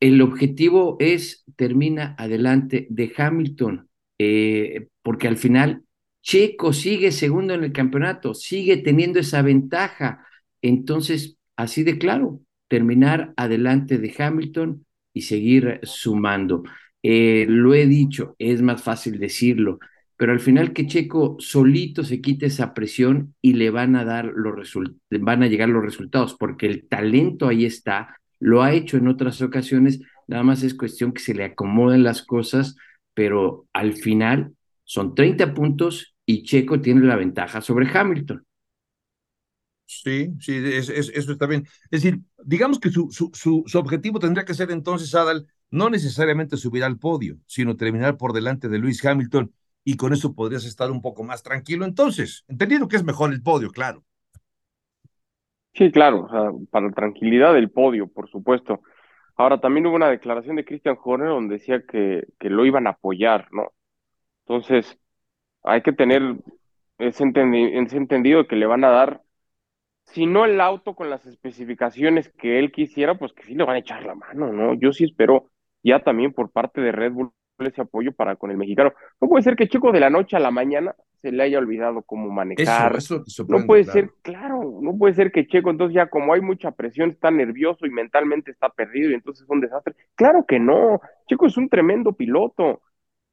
El 0.00 0.22
objetivo 0.22 0.96
es, 1.00 1.44
termina 1.56 2.14
adelante 2.18 2.86
de 2.90 3.12
Hamilton, 3.16 3.88
eh, 4.18 4.88
porque 5.02 5.28
al 5.28 5.36
final 5.36 5.82
Checo 6.28 6.74
sigue 6.74 7.10
segundo 7.10 7.54
en 7.54 7.64
el 7.64 7.72
campeonato, 7.72 8.34
sigue 8.34 8.76
teniendo 8.76 9.18
esa 9.18 9.40
ventaja. 9.40 10.26
Entonces, 10.60 11.38
así 11.56 11.84
de 11.84 11.96
claro, 11.96 12.42
terminar 12.68 13.32
adelante 13.38 13.96
de 13.96 14.14
Hamilton 14.18 14.84
y 15.14 15.22
seguir 15.22 15.80
sumando. 15.84 16.64
Eh, 17.02 17.46
lo 17.48 17.72
he 17.72 17.86
dicho, 17.86 18.36
es 18.38 18.60
más 18.60 18.82
fácil 18.82 19.18
decirlo, 19.18 19.78
pero 20.18 20.32
al 20.32 20.40
final 20.40 20.74
que 20.74 20.86
Checo 20.86 21.36
solito 21.38 22.04
se 22.04 22.20
quite 22.20 22.44
esa 22.44 22.74
presión 22.74 23.34
y 23.40 23.54
le 23.54 23.70
van 23.70 23.96
a 23.96 24.04
dar 24.04 24.26
los 24.26 24.74
van 25.08 25.42
a 25.42 25.46
llegar 25.46 25.70
los 25.70 25.82
resultados, 25.82 26.36
porque 26.38 26.66
el 26.66 26.86
talento 26.88 27.48
ahí 27.48 27.64
está, 27.64 28.18
lo 28.38 28.62
ha 28.62 28.74
hecho 28.74 28.98
en 28.98 29.08
otras 29.08 29.40
ocasiones, 29.40 30.02
nada 30.26 30.42
más 30.42 30.62
es 30.62 30.74
cuestión 30.74 31.12
que 31.12 31.22
se 31.22 31.32
le 31.32 31.44
acomoden 31.44 32.02
las 32.02 32.20
cosas, 32.20 32.76
pero 33.14 33.66
al 33.72 33.94
final 33.94 34.52
son 34.84 35.14
30 35.14 35.54
puntos 35.54 36.16
y 36.30 36.42
Checo 36.42 36.78
tiene 36.78 37.06
la 37.06 37.16
ventaja 37.16 37.62
sobre 37.62 37.88
Hamilton. 37.90 38.44
Sí, 39.86 40.34
sí, 40.38 40.60
eso 40.62 41.32
está 41.32 41.46
bien. 41.46 41.62
Es 41.90 42.02
decir, 42.02 42.20
digamos 42.44 42.78
que 42.78 42.90
su, 42.90 43.08
su, 43.10 43.30
su, 43.64 43.78
objetivo 43.78 44.18
tendría 44.18 44.44
que 44.44 44.52
ser 44.52 44.70
entonces, 44.70 45.14
Adal, 45.14 45.46
no 45.70 45.88
necesariamente 45.88 46.58
subir 46.58 46.84
al 46.84 46.98
podio, 46.98 47.38
sino 47.46 47.76
terminar 47.76 48.18
por 48.18 48.34
delante 48.34 48.68
de 48.68 48.76
Luis 48.76 49.02
Hamilton 49.02 49.54
y 49.84 49.96
con 49.96 50.12
eso 50.12 50.34
podrías 50.34 50.66
estar 50.66 50.90
un 50.90 51.00
poco 51.00 51.24
más 51.24 51.42
tranquilo. 51.42 51.86
Entonces, 51.86 52.44
entendiendo 52.46 52.88
que 52.88 52.96
es 52.96 53.04
mejor 53.04 53.32
el 53.32 53.42
podio, 53.42 53.70
claro. 53.70 54.04
Sí, 55.72 55.90
claro, 55.90 56.24
o 56.24 56.28
sea, 56.28 56.50
para 56.70 56.90
tranquilidad 56.90 57.54
del 57.54 57.70
podio, 57.70 58.06
por 58.06 58.28
supuesto. 58.28 58.82
Ahora, 59.34 59.62
también 59.62 59.86
hubo 59.86 59.96
una 59.96 60.10
declaración 60.10 60.56
de 60.56 60.66
Christian 60.66 60.98
Horner 61.02 61.28
donde 61.30 61.54
decía 61.54 61.86
que, 61.86 62.26
que 62.38 62.50
lo 62.50 62.66
iban 62.66 62.86
a 62.86 62.90
apoyar, 62.90 63.48
¿no? 63.50 63.72
Entonces, 64.44 64.98
hay 65.68 65.82
que 65.82 65.92
tener 65.92 66.22
ese, 66.98 67.24
ese 67.34 67.96
entendido 67.96 68.46
que 68.46 68.56
le 68.56 68.66
van 68.66 68.84
a 68.84 68.90
dar, 68.90 69.22
si 70.04 70.26
no 70.26 70.44
el 70.44 70.60
auto 70.60 70.94
con 70.94 71.10
las 71.10 71.26
especificaciones 71.26 72.30
que 72.30 72.58
él 72.58 72.72
quisiera, 72.72 73.18
pues 73.18 73.32
que 73.32 73.44
sí 73.44 73.54
le 73.54 73.64
van 73.64 73.76
a 73.76 73.80
echar 73.80 74.04
la 74.04 74.14
mano, 74.14 74.52
¿no? 74.52 74.74
Yo 74.74 74.92
sí 74.92 75.04
espero 75.04 75.50
ya 75.82 76.02
también 76.02 76.32
por 76.32 76.50
parte 76.50 76.80
de 76.80 76.92
Red 76.92 77.12
Bull 77.12 77.32
ese 77.58 77.82
apoyo 77.82 78.12
para 78.12 78.36
con 78.36 78.50
el 78.50 78.56
mexicano. 78.56 78.92
No 79.20 79.28
puede 79.28 79.42
ser 79.42 79.56
que 79.56 79.68
Chico 79.68 79.90
de 79.92 80.00
la 80.00 80.10
noche 80.10 80.36
a 80.36 80.40
la 80.40 80.50
mañana 80.50 80.94
se 81.20 81.32
le 81.32 81.42
haya 81.42 81.58
olvidado 81.58 82.02
cómo 82.02 82.30
manejar. 82.30 82.96
Eso, 82.96 83.24
no 83.48 83.66
puede 83.66 83.84
ser, 83.84 84.10
claro, 84.22 84.78
no 84.80 84.96
puede 84.96 85.14
ser 85.14 85.32
que 85.32 85.46
Checo 85.46 85.70
entonces 85.70 85.94
ya 85.94 86.08
como 86.08 86.32
hay 86.32 86.40
mucha 86.40 86.70
presión 86.70 87.10
está 87.10 87.30
nervioso 87.30 87.86
y 87.86 87.90
mentalmente 87.90 88.52
está 88.52 88.68
perdido 88.68 89.10
y 89.10 89.14
entonces 89.14 89.44
es 89.44 89.50
un 89.50 89.60
desastre. 89.60 89.94
Claro 90.14 90.44
que 90.46 90.60
no, 90.60 91.00
Checo 91.28 91.46
es 91.46 91.56
un 91.56 91.68
tremendo 91.68 92.12
piloto. 92.12 92.82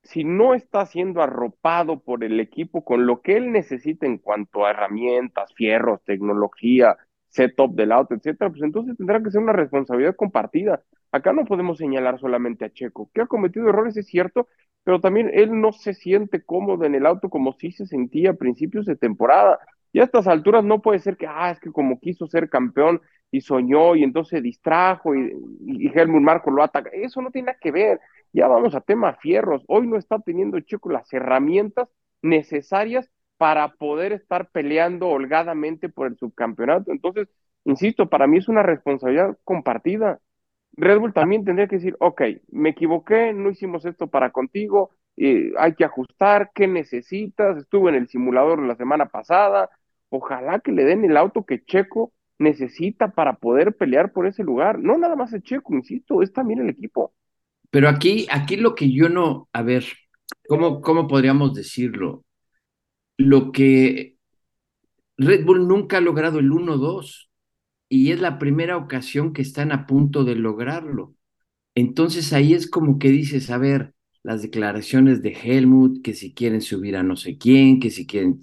Si 0.05 0.23
no 0.23 0.53
está 0.53 0.85
siendo 0.85 1.21
arropado 1.21 1.99
por 1.99 2.23
el 2.23 2.39
equipo 2.39 2.85
con 2.85 3.05
lo 3.05 3.21
que 3.21 3.37
él 3.37 3.51
necesita 3.51 4.05
en 4.05 4.17
cuanto 4.19 4.65
a 4.65 4.71
herramientas, 4.71 5.53
fierros, 5.55 6.03
tecnología, 6.05 6.97
setup 7.27 7.75
del 7.75 7.91
auto, 7.91 8.15
etcétera, 8.15 8.49
pues 8.49 8.63
entonces 8.63 8.95
tendrá 8.97 9.21
que 9.21 9.31
ser 9.31 9.41
una 9.41 9.53
responsabilidad 9.53 10.15
compartida. 10.15 10.83
Acá 11.11 11.33
no 11.33 11.45
podemos 11.45 11.77
señalar 11.77 12.19
solamente 12.19 12.65
a 12.65 12.71
Checo, 12.71 13.09
que 13.13 13.21
ha 13.21 13.27
cometido 13.27 13.67
errores, 13.69 13.97
es 13.97 14.07
cierto, 14.07 14.47
pero 14.83 15.01
también 15.01 15.31
él 15.33 15.59
no 15.59 15.71
se 15.73 15.93
siente 15.93 16.43
cómodo 16.43 16.85
en 16.85 16.95
el 16.95 17.05
auto 17.05 17.29
como 17.29 17.53
si 17.53 17.71
se 17.71 17.85
sentía 17.87 18.31
a 18.31 18.33
principios 18.35 18.85
de 18.85 18.95
temporada. 18.95 19.59
Y 19.91 19.99
a 19.99 20.03
estas 20.03 20.27
alturas 20.27 20.63
no 20.63 20.81
puede 20.81 20.99
ser 20.99 21.17
que, 21.17 21.27
ah, 21.27 21.51
es 21.51 21.59
que 21.59 21.71
como 21.71 21.99
quiso 21.99 22.27
ser 22.27 22.49
campeón 22.49 23.01
y 23.35 23.41
soñó 23.41 23.95
y 23.97 24.03
entonces 24.03 24.41
distrajo 24.41 25.13
y, 25.13 25.33
y 25.65 25.87
Helmut 25.93 26.21
Marco 26.21 26.51
lo 26.51 26.63
ataca. 26.63 26.89
Eso 26.93 27.21
no 27.21 27.31
tiene 27.31 27.47
nada 27.47 27.57
que 27.59 27.71
ver. 27.71 27.99
Ya 28.31 28.47
vamos 28.47 28.75
a 28.75 28.81
tema 28.81 29.13
fierros. 29.15 29.63
Hoy 29.67 29.87
no 29.87 29.97
está 29.97 30.19
teniendo 30.19 30.57
Checo 30.61 30.89
las 30.89 31.11
herramientas 31.11 31.89
necesarias 32.21 33.11
para 33.37 33.73
poder 33.75 34.13
estar 34.13 34.49
peleando 34.51 35.09
holgadamente 35.09 35.89
por 35.89 36.07
el 36.07 36.17
subcampeonato. 36.17 36.93
Entonces, 36.93 37.27
insisto, 37.65 38.09
para 38.09 38.25
mí 38.25 38.37
es 38.37 38.47
una 38.47 38.63
responsabilidad 38.63 39.37
compartida. 39.43 40.21
Red 40.77 40.99
Bull 40.99 41.13
también 41.13 41.43
tendría 41.43 41.67
que 41.67 41.75
decir, 41.75 41.97
ok, 41.99 42.21
me 42.51 42.69
equivoqué, 42.69 43.33
no 43.33 43.49
hicimos 43.49 43.85
esto 43.85 44.07
para 44.07 44.31
contigo, 44.31 44.91
eh, 45.17 45.51
hay 45.57 45.75
que 45.75 45.83
ajustar, 45.85 46.51
¿qué 46.55 46.67
necesitas? 46.67 47.57
Estuve 47.57 47.89
en 47.89 47.95
el 47.97 48.07
simulador 48.07 48.61
la 48.61 48.75
semana 48.75 49.07
pasada, 49.07 49.69
ojalá 50.09 50.59
que 50.59 50.71
le 50.71 50.85
den 50.85 51.03
el 51.03 51.17
auto 51.17 51.45
que 51.45 51.63
Checo 51.65 52.13
necesita 52.37 53.11
para 53.11 53.37
poder 53.37 53.75
pelear 53.75 54.11
por 54.11 54.27
ese 54.27 54.43
lugar. 54.43 54.79
No 54.79 54.97
nada 54.97 55.15
más 55.15 55.33
el 55.33 55.43
Checo, 55.43 55.73
insisto, 55.75 56.21
es 56.21 56.33
también 56.33 56.59
el 56.59 56.69
equipo. 56.69 57.13
Pero 57.69 57.89
aquí, 57.89 58.27
aquí 58.31 58.55
lo 58.57 58.75
que 58.75 58.91
yo 58.91 59.09
no, 59.09 59.49
a 59.53 59.61
ver, 59.61 59.85
¿cómo, 60.47 60.81
cómo 60.81 61.07
podríamos 61.07 61.53
decirlo? 61.53 62.23
Lo 63.17 63.51
que 63.51 64.17
Red 65.17 65.45
Bull 65.45 65.67
nunca 65.67 65.97
ha 65.97 66.01
logrado 66.01 66.39
el 66.39 66.51
1-2 66.51 67.29
y 67.89 68.11
es 68.11 68.19
la 68.19 68.39
primera 68.39 68.77
ocasión 68.77 69.33
que 69.33 69.41
están 69.41 69.71
a 69.71 69.87
punto 69.87 70.23
de 70.23 70.35
lograrlo. 70.35 71.15
Entonces 71.75 72.33
ahí 72.33 72.53
es 72.53 72.69
como 72.69 72.99
que 72.99 73.09
dices, 73.09 73.49
a 73.49 73.57
ver, 73.57 73.93
las 74.23 74.41
declaraciones 74.41 75.21
de 75.21 75.33
Helmut, 75.33 76.01
que 76.03 76.13
si 76.13 76.33
quieren 76.33 76.61
subir 76.61 76.95
a 76.97 77.03
no 77.03 77.15
sé 77.15 77.37
quién, 77.37 77.79
que 77.79 77.91
si 77.91 78.07
quieren 78.07 78.39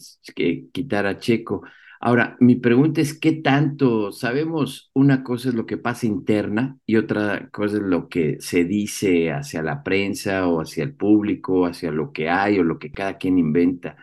quitar 0.73 1.07
a 1.07 1.19
Checo. 1.19 1.63
Ahora, 2.05 2.37
mi 2.41 2.57
pregunta 2.57 3.01
es, 3.01 3.17
¿qué 3.19 3.31
tanto? 3.33 4.11
Sabemos 4.11 4.91
una 4.93 5.23
cosa 5.23 5.51
es 5.51 5.55
lo 5.55 5.67
que 5.67 5.77
pasa 5.79 6.07
interna 6.07 6.77
y 6.85 6.97
otra 6.97 7.49
cosa 7.51 7.77
es 7.77 7.83
lo 7.83 8.09
que 8.09 8.39
se 8.41 8.65
dice 8.65 9.31
hacia 9.31 9.63
la 9.63 9.85
prensa 9.85 10.49
o 10.49 10.61
hacia 10.63 10.83
el 10.83 10.95
público, 10.97 11.65
hacia 11.65 11.93
lo 11.93 12.13
que 12.13 12.29
hay 12.29 12.59
o 12.59 12.65
lo 12.65 12.79
que 12.81 12.91
cada 12.91 13.19
quien 13.19 13.39
inventa. 13.39 13.97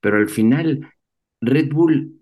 Pero 0.00 0.18
al 0.18 0.28
final, 0.28 0.90
Red 1.40 1.72
Bull 1.72 2.20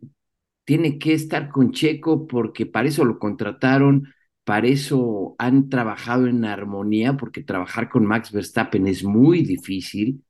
tiene 0.64 0.98
que 0.98 1.14
estar 1.14 1.48
con 1.50 1.72
Checo 1.72 2.26
porque 2.28 2.66
para 2.66 2.88
eso 2.88 3.04
lo 3.04 3.18
contrataron, 3.18 4.08
para 4.44 4.68
eso 4.68 5.34
han 5.38 5.68
trabajado 5.68 6.26
en 6.28 6.44
armonía, 6.44 7.16
porque 7.16 7.42
trabajar 7.42 7.88
con 7.90 8.06
Max 8.06 8.32
Verstappen 8.32 8.86
es 8.86 9.04
muy 9.04 9.42
difícil. 9.42 10.24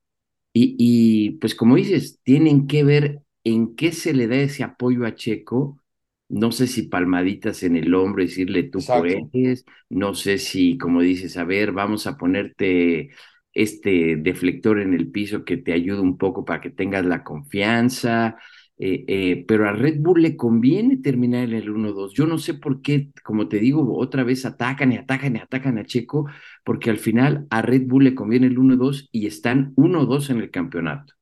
Y, 0.52 0.76
y 0.78 1.30
pues 1.38 1.54
como 1.54 1.76
dices, 1.76 2.20
tienen 2.24 2.66
que 2.68 2.84
ver 2.84 3.22
en 3.44 3.76
qué 3.76 3.92
se 3.92 4.14
le 4.14 4.26
da 4.26 4.36
ese 4.36 4.64
apoyo 4.64 5.06
a 5.06 5.14
Checo. 5.14 5.80
No 6.28 6.52
sé 6.52 6.66
si 6.66 6.84
palmaditas 6.84 7.62
en 7.62 7.76
el 7.76 7.94
hombro, 7.94 8.22
decirle 8.24 8.64
tú 8.64 8.90
puedes, 8.92 9.64
no 9.90 10.14
sé 10.14 10.38
si, 10.38 10.78
como 10.78 11.02
dices, 11.02 11.36
a 11.36 11.44
ver, 11.44 11.72
vamos 11.72 12.06
a 12.06 12.16
ponerte 12.16 13.10
este 13.52 14.16
deflector 14.16 14.80
en 14.80 14.94
el 14.94 15.10
piso 15.10 15.44
que 15.44 15.56
te 15.58 15.72
ayude 15.72 16.00
un 16.00 16.18
poco 16.18 16.44
para 16.44 16.60
que 16.60 16.70
tengas 16.70 17.04
la 17.04 17.22
confianza, 17.22 18.36
eh, 18.78 19.04
eh, 19.06 19.44
pero 19.46 19.68
a 19.68 19.72
Red 19.72 20.00
Bull 20.00 20.22
le 20.22 20.36
conviene 20.36 20.96
terminar 20.96 21.44
en 21.44 21.54
el 21.54 21.70
1-2. 21.70 22.12
Yo 22.14 22.26
no 22.26 22.38
sé 22.38 22.54
por 22.54 22.82
qué, 22.82 23.10
como 23.22 23.48
te 23.48 23.58
digo, 23.58 23.96
otra 23.96 24.24
vez 24.24 24.44
atacan 24.46 24.92
y 24.92 24.96
atacan 24.96 25.36
y 25.36 25.38
atacan 25.40 25.78
a 25.78 25.84
Checo, 25.84 26.26
porque 26.64 26.90
al 26.90 26.98
final 26.98 27.46
a 27.50 27.62
Red 27.62 27.82
Bull 27.86 28.04
le 28.04 28.14
conviene 28.14 28.46
el 28.48 28.58
1-2 28.58 29.08
y 29.12 29.26
están 29.26 29.72
1-2 29.76 30.30
en 30.30 30.38
el 30.38 30.50
campeonato. 30.50 31.14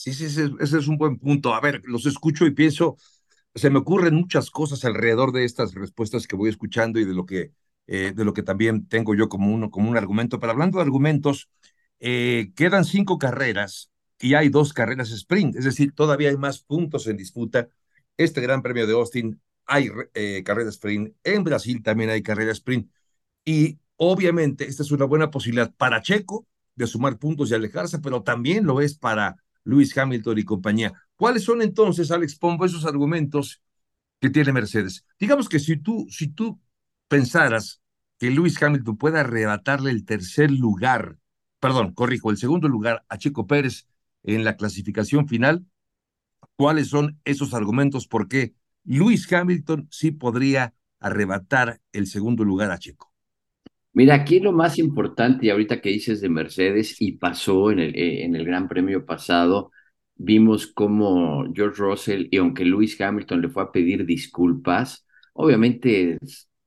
Sí, 0.00 0.14
sí, 0.14 0.24
ese, 0.24 0.50
es 0.60 0.88
un 0.88 0.96
buen 0.96 1.18
punto. 1.18 1.52
A 1.54 1.60
ver, 1.60 1.82
los 1.84 2.06
escucho 2.06 2.46
y 2.46 2.52
pienso, 2.52 2.96
se 3.54 3.68
me 3.70 3.78
ocurren 3.80 4.14
muchas 4.14 4.50
cosas 4.50 4.84
alrededor 4.86 5.30
de 5.32 5.44
estas 5.44 5.74
respuestas 5.74 6.26
que 6.26 6.36
voy 6.36 6.48
escuchando 6.48 6.98
y 6.98 7.04
de 7.04 7.12
lo 7.14 7.26
que, 7.26 7.52
eh, 7.86 8.12
de 8.16 8.24
lo 8.24 8.32
que 8.32 8.42
también 8.42 8.88
tengo 8.88 9.14
yo 9.14 9.28
como, 9.28 9.52
uno, 9.54 9.70
como 9.70 9.90
un 9.90 9.98
argumento. 9.98 10.40
Pero 10.40 10.52
hablando 10.52 10.78
de 10.78 10.84
argumentos, 10.84 11.50
quedan 11.98 12.84
cinco 12.86 13.18
carreras 13.18 13.90
y 14.18 14.34
hay 14.34 14.48
dos 14.48 14.72
carreras 14.72 15.10
sprint, 15.10 15.56
es 15.56 15.64
decir, 15.64 15.92
todavía 15.94 16.30
hay 16.30 16.36
más 16.38 16.60
puntos 16.60 17.06
en 17.06 17.16
disputa. 17.18 17.68
Este 18.16 18.40
Gran 18.40 18.62
Premio 18.62 18.86
de 18.86 18.94
Austin 18.94 19.40
hay 19.66 19.90
eh, 20.14 20.42
carrera 20.44 20.70
sprint, 20.70 21.14
en 21.24 21.44
Brasil 21.44 21.82
también 21.82 22.10
hay 22.10 22.22
carrera 22.22 22.52
sprint 22.52 22.90
y 23.44 23.78
obviamente 23.96 24.66
esta 24.66 24.82
es 24.82 24.92
una 24.92 25.06
buena 25.06 25.30
posibilidad 25.30 25.74
para 25.76 26.02
Checo 26.02 26.46
de 26.76 26.86
sumar 26.86 27.18
puntos 27.18 27.50
y 27.50 27.54
alejarse, 27.54 27.98
pero 28.00 28.22
también 28.22 28.66
lo 28.66 28.80
es 28.80 28.94
para 28.96 29.36
Luis 29.64 29.96
Hamilton 29.96 30.38
y 30.38 30.44
compañía. 30.44 30.92
¿Cuáles 31.16 31.44
son 31.44 31.62
entonces, 31.62 32.10
Alex 32.10 32.36
Pombo, 32.36 32.64
esos 32.64 32.84
argumentos 32.84 33.62
que 34.20 34.30
tiene 34.30 34.52
Mercedes? 34.52 35.04
Digamos 35.18 35.48
que 35.48 35.58
si 35.58 35.76
tú, 35.76 36.06
si 36.10 36.28
tú 36.28 36.60
pensaras 37.08 37.80
que 38.18 38.30
Luis 38.30 38.62
Hamilton 38.62 38.96
pueda 38.96 39.20
arrebatarle 39.20 39.90
el 39.90 40.04
tercer 40.04 40.50
lugar 40.50 41.18
perdón, 41.60 41.92
corrijo, 41.92 42.30
el 42.30 42.38
segundo 42.38 42.68
lugar 42.68 43.04
a 43.08 43.18
Checo 43.18 43.46
Pérez 43.46 43.86
en 44.24 44.44
la 44.44 44.56
clasificación 44.56 45.28
final. 45.28 45.66
¿Cuáles 46.56 46.88
son 46.88 47.20
esos 47.24 47.54
argumentos 47.54 48.08
por 48.08 48.28
qué 48.28 48.54
Luis 48.84 49.30
Hamilton 49.32 49.88
sí 49.90 50.10
podría 50.10 50.74
arrebatar 50.98 51.80
el 51.92 52.06
segundo 52.06 52.44
lugar 52.44 52.70
a 52.70 52.78
Checo? 52.78 53.09
Mira, 53.92 54.14
aquí 54.14 54.38
lo 54.40 54.52
más 54.52 54.78
importante, 54.78 55.46
y 55.46 55.50
ahorita 55.50 55.80
que 55.80 55.90
dices 55.90 56.20
de 56.20 56.28
Mercedes, 56.28 57.00
y 57.00 57.12
pasó 57.12 57.70
en 57.72 57.80
el, 57.80 57.96
eh, 57.96 58.24
en 58.24 58.36
el 58.36 58.44
Gran 58.44 58.68
Premio 58.68 59.04
pasado, 59.04 59.72
vimos 60.14 60.68
cómo 60.68 61.44
George 61.52 61.82
Russell, 61.82 62.28
y 62.30 62.36
aunque 62.36 62.64
Luis 62.64 63.00
Hamilton 63.00 63.42
le 63.42 63.48
fue 63.48 63.62
a 63.64 63.72
pedir 63.72 64.06
disculpas, 64.06 65.06
obviamente 65.32 66.18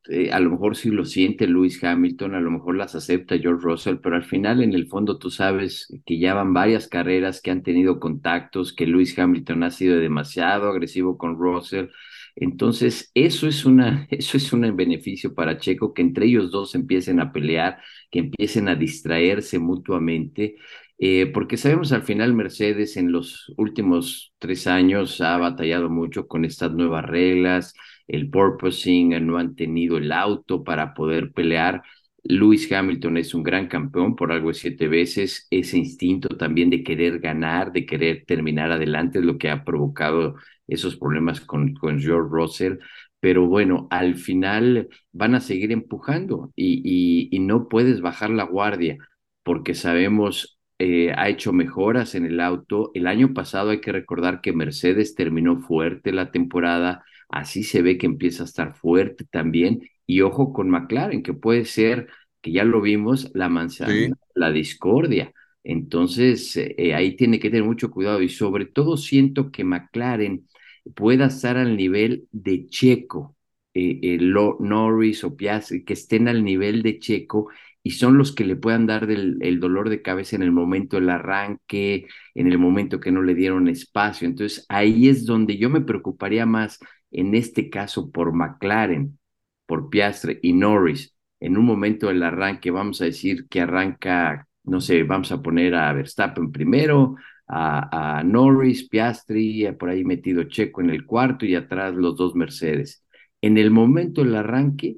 eh, 0.10 0.32
a 0.34 0.40
lo 0.42 0.52
mejor 0.52 0.76
sí 0.76 0.90
lo 0.92 1.06
siente 1.06 1.48
Luis 1.48 1.82
Hamilton, 1.82 2.36
a 2.36 2.42
lo 2.42 2.52
mejor 2.52 2.76
las 2.76 2.94
acepta 2.96 3.38
George 3.38 3.64
Russell, 3.64 3.98
pero 4.04 4.18
al 4.18 4.26
final 4.26 4.62
en 4.62 4.74
el 4.74 4.88
fondo 4.88 5.18
tú 5.18 5.32
sabes 5.32 5.88
que 6.06 6.20
ya 6.20 6.34
van 6.34 6.54
varias 6.54 6.88
carreras 6.90 7.42
que 7.42 7.52
han 7.52 7.64
tenido 7.64 8.00
contactos, 8.02 8.74
que 8.74 8.86
Luis 8.86 9.18
Hamilton 9.18 9.64
ha 9.64 9.72
sido 9.72 9.98
demasiado 9.98 10.70
agresivo 10.70 11.18
con 11.18 11.38
Russell. 11.38 11.88
Entonces, 12.36 13.12
eso 13.14 13.48
es 13.48 13.66
una, 13.66 14.08
eso 14.12 14.38
es 14.38 14.52
un 14.54 14.76
beneficio 14.76 15.34
para 15.34 15.58
Checo, 15.58 15.94
que 15.94 16.02
entre 16.02 16.26
ellos 16.28 16.52
dos 16.52 16.76
empiecen 16.76 17.20
a 17.20 17.32
pelear, 17.32 17.80
que 18.12 18.20
empiecen 18.20 18.68
a 18.70 18.76
distraerse 18.76 19.60
mutuamente, 19.60 20.56
eh, 21.00 21.28
porque 21.34 21.58
sabemos 21.58 21.92
al 21.92 22.04
final 22.04 22.34
Mercedes 22.34 22.98
en 22.98 23.12
los 23.12 23.52
últimos 23.58 24.34
tres 24.40 24.68
años 24.68 25.20
ha 25.22 25.38
batallado 25.38 25.90
mucho 25.90 26.28
con 26.28 26.46
estas 26.46 26.72
nuevas 26.74 27.06
reglas, 27.06 27.74
el 28.08 28.30
purposing, 28.30 29.26
no 29.26 29.38
han 29.38 29.56
tenido 29.56 29.98
el 29.98 30.12
auto 30.12 30.64
para 30.64 30.94
poder 30.94 31.32
pelear. 31.34 31.82
Lewis 32.26 32.72
Hamilton 32.72 33.18
es 33.18 33.34
un 33.34 33.44
gran 33.44 33.68
campeón, 33.68 34.16
por 34.16 34.32
algo 34.32 34.54
siete 34.54 34.88
veces. 34.88 35.48
Ese 35.50 35.78
instinto 35.78 36.30
también 36.38 36.70
de 36.70 36.84
querer 36.84 37.20
ganar, 37.20 37.72
de 37.74 37.86
querer 37.86 38.24
terminar 38.26 38.72
adelante 38.72 39.20
es 39.20 39.26
lo 39.26 39.38
que 39.38 39.50
ha 39.50 39.64
provocado 39.66 40.36
esos 40.74 40.98
problemas 40.98 41.42
con, 41.42 41.74
con 41.76 42.00
George 42.00 42.30
Russell. 42.32 42.78
Pero 43.20 43.48
bueno, 43.48 43.88
al 43.90 44.16
final 44.16 44.90
van 45.12 45.36
a 45.36 45.40
seguir 45.42 45.72
empujando 45.72 46.52
y, 46.56 47.30
y, 47.32 47.40
no 47.40 47.70
puedes 47.70 48.02
bajar 48.02 48.30
la 48.30 48.44
guardia 48.44 48.98
porque 49.44 49.76
sabemos 49.76 50.60
eh, 50.80 51.14
ha 51.16 51.30
hecho 51.30 51.54
mejoras 51.54 52.16
en 52.16 52.26
el 52.26 52.40
auto. 52.42 52.92
El 52.94 53.08
año 53.08 53.34
pasado 53.34 53.70
hay 53.70 53.82
que 53.82 53.94
recordar 53.94 54.42
que 54.42 54.54
Mercedes 54.54 55.16
terminó 55.16 55.62
fuerte 55.62 56.12
la 56.12 56.32
temporada 56.32 57.04
así 57.34 57.64
se 57.64 57.82
ve 57.82 57.98
que 57.98 58.06
empieza 58.06 58.44
a 58.44 58.46
estar 58.46 58.76
fuerte 58.76 59.26
también. 59.26 59.82
Y 60.06 60.22
ojo 60.22 60.54
con 60.54 60.70
McLaren, 60.70 61.24
que 61.24 61.34
puede 61.34 61.66
ser, 61.66 62.08
que 62.42 62.52
ya 62.52 62.64
lo 62.64 62.82
vimos, 62.82 63.32
la 63.34 63.50
manzana, 63.50 64.16
la 64.36 64.52
discordia. 64.52 65.34
Entonces, 65.64 66.56
eh, 66.58 66.94
ahí 66.94 67.16
tiene 67.16 67.40
que 67.40 67.50
tener 67.50 67.64
mucho 67.64 67.90
cuidado 67.90 68.22
y 68.22 68.30
sobre 68.30 68.66
todo 68.66 68.98
siento 68.98 69.52
que 69.52 69.64
McLaren 69.64 70.48
pueda 70.96 71.28
estar 71.28 71.58
al 71.58 71.76
nivel 71.78 72.28
de 72.32 72.68
Checo, 72.68 73.36
eh, 73.74 74.00
eh 74.04 74.18
Norris 74.60 75.24
o 75.24 75.36
Piastri, 75.36 75.84
que 75.84 75.94
estén 75.94 76.28
al 76.28 76.44
nivel 76.44 76.84
de 76.84 77.00
Checo 77.00 77.50
y 77.84 77.92
son 77.92 78.18
los 78.18 78.34
que 78.34 78.46
le 78.46 78.56
puedan 78.56 78.86
dar 78.88 79.10
el 79.12 79.60
dolor 79.60 79.90
de 79.90 80.02
cabeza 80.02 80.36
en 80.38 80.44
el 80.44 80.52
momento 80.52 80.98
del 80.98 81.10
arranque, 81.10 82.08
en 82.34 82.48
el 82.48 82.58
momento 82.58 83.00
que 83.00 83.12
no 83.12 83.22
le 83.22 83.36
dieron 83.36 83.68
espacio. 83.68 84.28
Entonces 84.28 84.66
ahí 84.70 85.10
es 85.10 85.26
donde 85.26 85.58
yo 85.58 85.70
me 85.70 85.82
preocuparía 85.82 86.46
más 86.46 86.80
en 87.12 87.36
este 87.36 87.70
caso 87.70 88.12
por 88.12 88.34
McLaren, 88.34 89.20
por 89.66 89.90
Piastre 89.90 90.40
y 90.42 90.54
Norris, 90.54 91.16
en 91.40 91.58
un 91.58 91.66
momento 91.66 92.08
del 92.08 92.24
arranque, 92.24 92.72
vamos 92.72 93.02
a 93.02 93.06
decir 93.06 93.48
que 93.50 93.62
arranca, 93.62 94.48
no 94.64 94.82
sé, 94.82 95.04
vamos 95.04 95.32
a 95.32 95.42
poner 95.42 95.76
a 95.76 95.92
Verstappen 95.94 96.52
primero, 96.52 97.16
a, 97.56 98.24
Norris, 98.24 98.88
Piastri, 98.90 99.68
por 99.80 99.90
ahí 99.90 100.04
metido 100.04 100.44
Checo 100.44 100.82
en 100.82 100.90
el 100.90 101.06
cuarto 101.06 101.46
y 101.46 101.56
atrás 101.56 101.94
los 101.96 102.16
dos 102.18 102.36
Mercedes. 102.36 103.04
En 103.42 103.58
el 103.58 103.72
momento 103.72 104.24
del 104.24 104.36
arranque, 104.36 104.98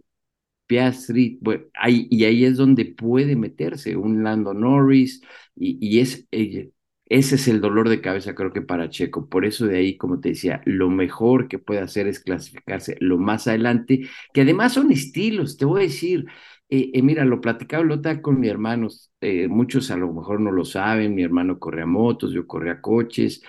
Piastri, 0.67 1.39
ahí, 1.75 2.08
y 2.10 2.25
ahí 2.25 2.45
es 2.45 2.58
donde 2.58 2.86
puede 2.86 3.36
meterse 3.36 3.95
un 3.97 4.23
Lando 4.23 4.53
Norris, 4.53 5.21
y, 5.56 5.77
y 5.86 5.99
es, 5.99 6.27
eh, 6.32 6.71
ese 7.08 7.36
es 7.36 7.47
el 7.47 7.62
dolor 7.62 7.88
de 7.89 8.01
cabeza, 8.01 8.34
creo 8.34 8.51
que 8.51 8.62
para 8.63 8.89
Checo. 8.89 9.29
Por 9.29 9.45
eso 9.45 9.67
de 9.67 9.77
ahí, 9.77 9.97
como 9.97 10.19
te 10.19 10.29
decía, 10.29 10.62
lo 10.65 10.89
mejor 10.89 11.47
que 11.47 11.60
puede 11.60 11.82
hacer 11.82 12.08
es 12.08 12.19
clasificarse 12.19 12.97
lo 12.99 13.17
más 13.19 13.47
adelante, 13.47 14.08
que 14.34 14.41
además 14.41 14.73
son 14.73 14.91
estilos, 14.91 15.58
te 15.58 15.65
voy 15.65 15.82
a 15.82 15.84
decir. 15.84 16.25
Eh, 16.67 16.91
eh, 16.93 17.01
mira, 17.04 17.23
lo 17.25 17.39
platicaba 17.41 17.84
Lota 17.84 18.21
con 18.21 18.39
mi 18.39 18.47
hermano, 18.47 18.88
eh, 19.21 19.47
muchos 19.47 19.91
a 19.91 19.97
lo 19.97 20.12
mejor 20.12 20.41
no 20.41 20.51
lo 20.51 20.65
saben, 20.65 21.13
mi 21.13 21.23
hermano 21.23 21.60
corre 21.60 21.84
a 21.84 21.86
motos, 21.86 22.32
yo 22.34 22.47
corre 22.47 22.71
a 22.71 22.82
coches, 22.82 23.41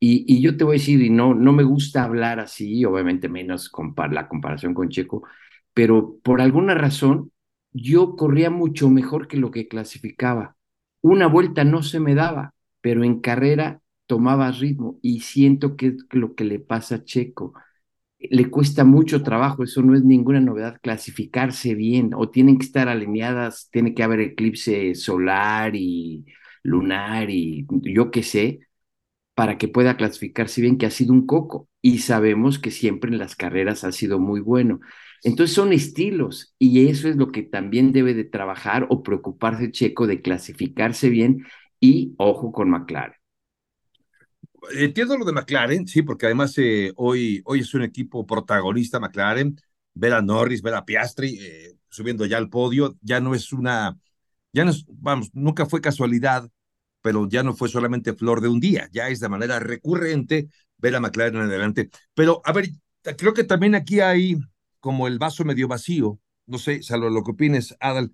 y, 0.00 0.40
yo 0.42 0.56
te 0.56 0.64
voy 0.64 0.76
a 0.76 0.78
decir, 0.78 1.00
y 1.02 1.10
no, 1.10 1.34
no 1.34 1.52
me 1.52 1.62
gusta 1.62 2.04
hablar 2.04 2.40
así, 2.40 2.84
obviamente 2.84 3.28
menos 3.28 3.70
la 4.10 4.28
comparación 4.28 4.74
con 4.74 4.88
Checo, 4.90 5.22
pero 5.72 6.18
por 6.22 6.40
alguna 6.42 6.74
razón 6.74 7.32
yo 7.72 8.16
corría 8.16 8.50
mucho 8.50 8.90
mejor 8.90 9.28
que 9.28 9.36
lo 9.38 9.50
que 9.50 9.68
clasificaba. 9.68 10.56
Una 11.00 11.26
vuelta 11.26 11.64
no 11.64 11.82
se 11.82 12.00
me 12.00 12.14
daba 12.14 12.54
pero 12.84 13.02
en 13.02 13.20
carrera 13.20 13.80
tomaba 14.06 14.50
ritmo 14.50 14.98
y 15.00 15.20
siento 15.20 15.74
que 15.74 15.96
lo 16.10 16.34
que 16.34 16.44
le 16.44 16.60
pasa 16.60 16.96
a 16.96 17.04
Checo. 17.04 17.54
Le 18.30 18.50
cuesta 18.50 18.84
mucho 18.84 19.22
trabajo, 19.22 19.64
eso 19.64 19.82
no 19.82 19.94
es 19.94 20.02
ninguna 20.04 20.40
novedad, 20.40 20.78
clasificarse 20.82 21.74
bien 21.74 22.12
o 22.14 22.30
tienen 22.30 22.58
que 22.58 22.64
estar 22.66 22.88
alineadas, 22.88 23.68
tiene 23.70 23.94
que 23.94 24.02
haber 24.02 24.20
eclipse 24.20 24.94
solar 24.94 25.74
y 25.76 26.24
lunar 26.62 27.30
y 27.30 27.66
yo 27.82 28.10
qué 28.10 28.22
sé, 28.22 28.60
para 29.34 29.58
que 29.58 29.68
pueda 29.68 29.96
clasificarse 29.96 30.60
bien, 30.62 30.78
que 30.78 30.86
ha 30.86 30.90
sido 30.90 31.12
un 31.12 31.26
coco. 31.26 31.68
Y 31.82 31.98
sabemos 31.98 32.58
que 32.58 32.70
siempre 32.70 33.10
en 33.10 33.18
las 33.18 33.36
carreras 33.36 33.84
ha 33.84 33.92
sido 33.92 34.18
muy 34.20 34.40
bueno. 34.40 34.80
Entonces 35.24 35.54
son 35.56 35.72
estilos 35.72 36.54
y 36.58 36.88
eso 36.88 37.08
es 37.08 37.16
lo 37.16 37.32
que 37.32 37.42
también 37.42 37.92
debe 37.92 38.14
de 38.14 38.24
trabajar 38.24 38.86
o 38.90 39.02
preocuparse 39.02 39.70
Checo 39.72 40.06
de 40.06 40.22
clasificarse 40.22 41.08
bien 41.10 41.46
y 41.80 42.14
ojo 42.18 42.52
con 42.52 42.70
McLaren. 42.70 43.14
Entiendo 44.72 45.16
lo 45.16 45.24
de 45.24 45.32
McLaren, 45.32 45.86
sí, 45.86 46.02
porque 46.02 46.26
además 46.26 46.56
eh, 46.58 46.92
hoy, 46.96 47.42
hoy 47.44 47.60
es 47.60 47.74
un 47.74 47.82
equipo 47.82 48.26
protagonista 48.26 49.00
McLaren. 49.00 49.60
Ver 49.94 50.12
a 50.14 50.22
Norris, 50.22 50.62
ver 50.62 50.74
a 50.74 50.84
Piastri 50.84 51.38
eh, 51.40 51.76
subiendo 51.88 52.26
ya 52.26 52.38
al 52.38 52.48
podio, 52.50 52.96
ya 53.00 53.20
no 53.20 53.34
es 53.34 53.52
una, 53.52 53.96
ya 54.52 54.64
no 54.64 54.70
es, 54.72 54.84
vamos, 54.88 55.30
nunca 55.34 55.66
fue 55.66 55.80
casualidad, 55.80 56.50
pero 57.02 57.28
ya 57.28 57.42
no 57.44 57.54
fue 57.54 57.68
solamente 57.68 58.14
flor 58.14 58.40
de 58.40 58.48
un 58.48 58.58
día, 58.60 58.88
ya 58.92 59.08
es 59.08 59.20
de 59.20 59.28
manera 59.28 59.60
recurrente 59.60 60.48
ver 60.78 60.96
a 60.96 61.00
McLaren 61.00 61.36
adelante. 61.42 61.90
Pero, 62.14 62.42
a 62.44 62.52
ver, 62.52 62.70
creo 63.16 63.34
que 63.34 63.44
también 63.44 63.74
aquí 63.76 64.00
hay 64.00 64.36
como 64.80 65.06
el 65.06 65.18
vaso 65.18 65.44
medio 65.44 65.68
vacío, 65.68 66.18
no 66.46 66.58
sé, 66.58 66.82
salvo 66.82 67.08
lo 67.10 67.22
que 67.22 67.32
opines, 67.32 67.76
Adal, 67.80 68.12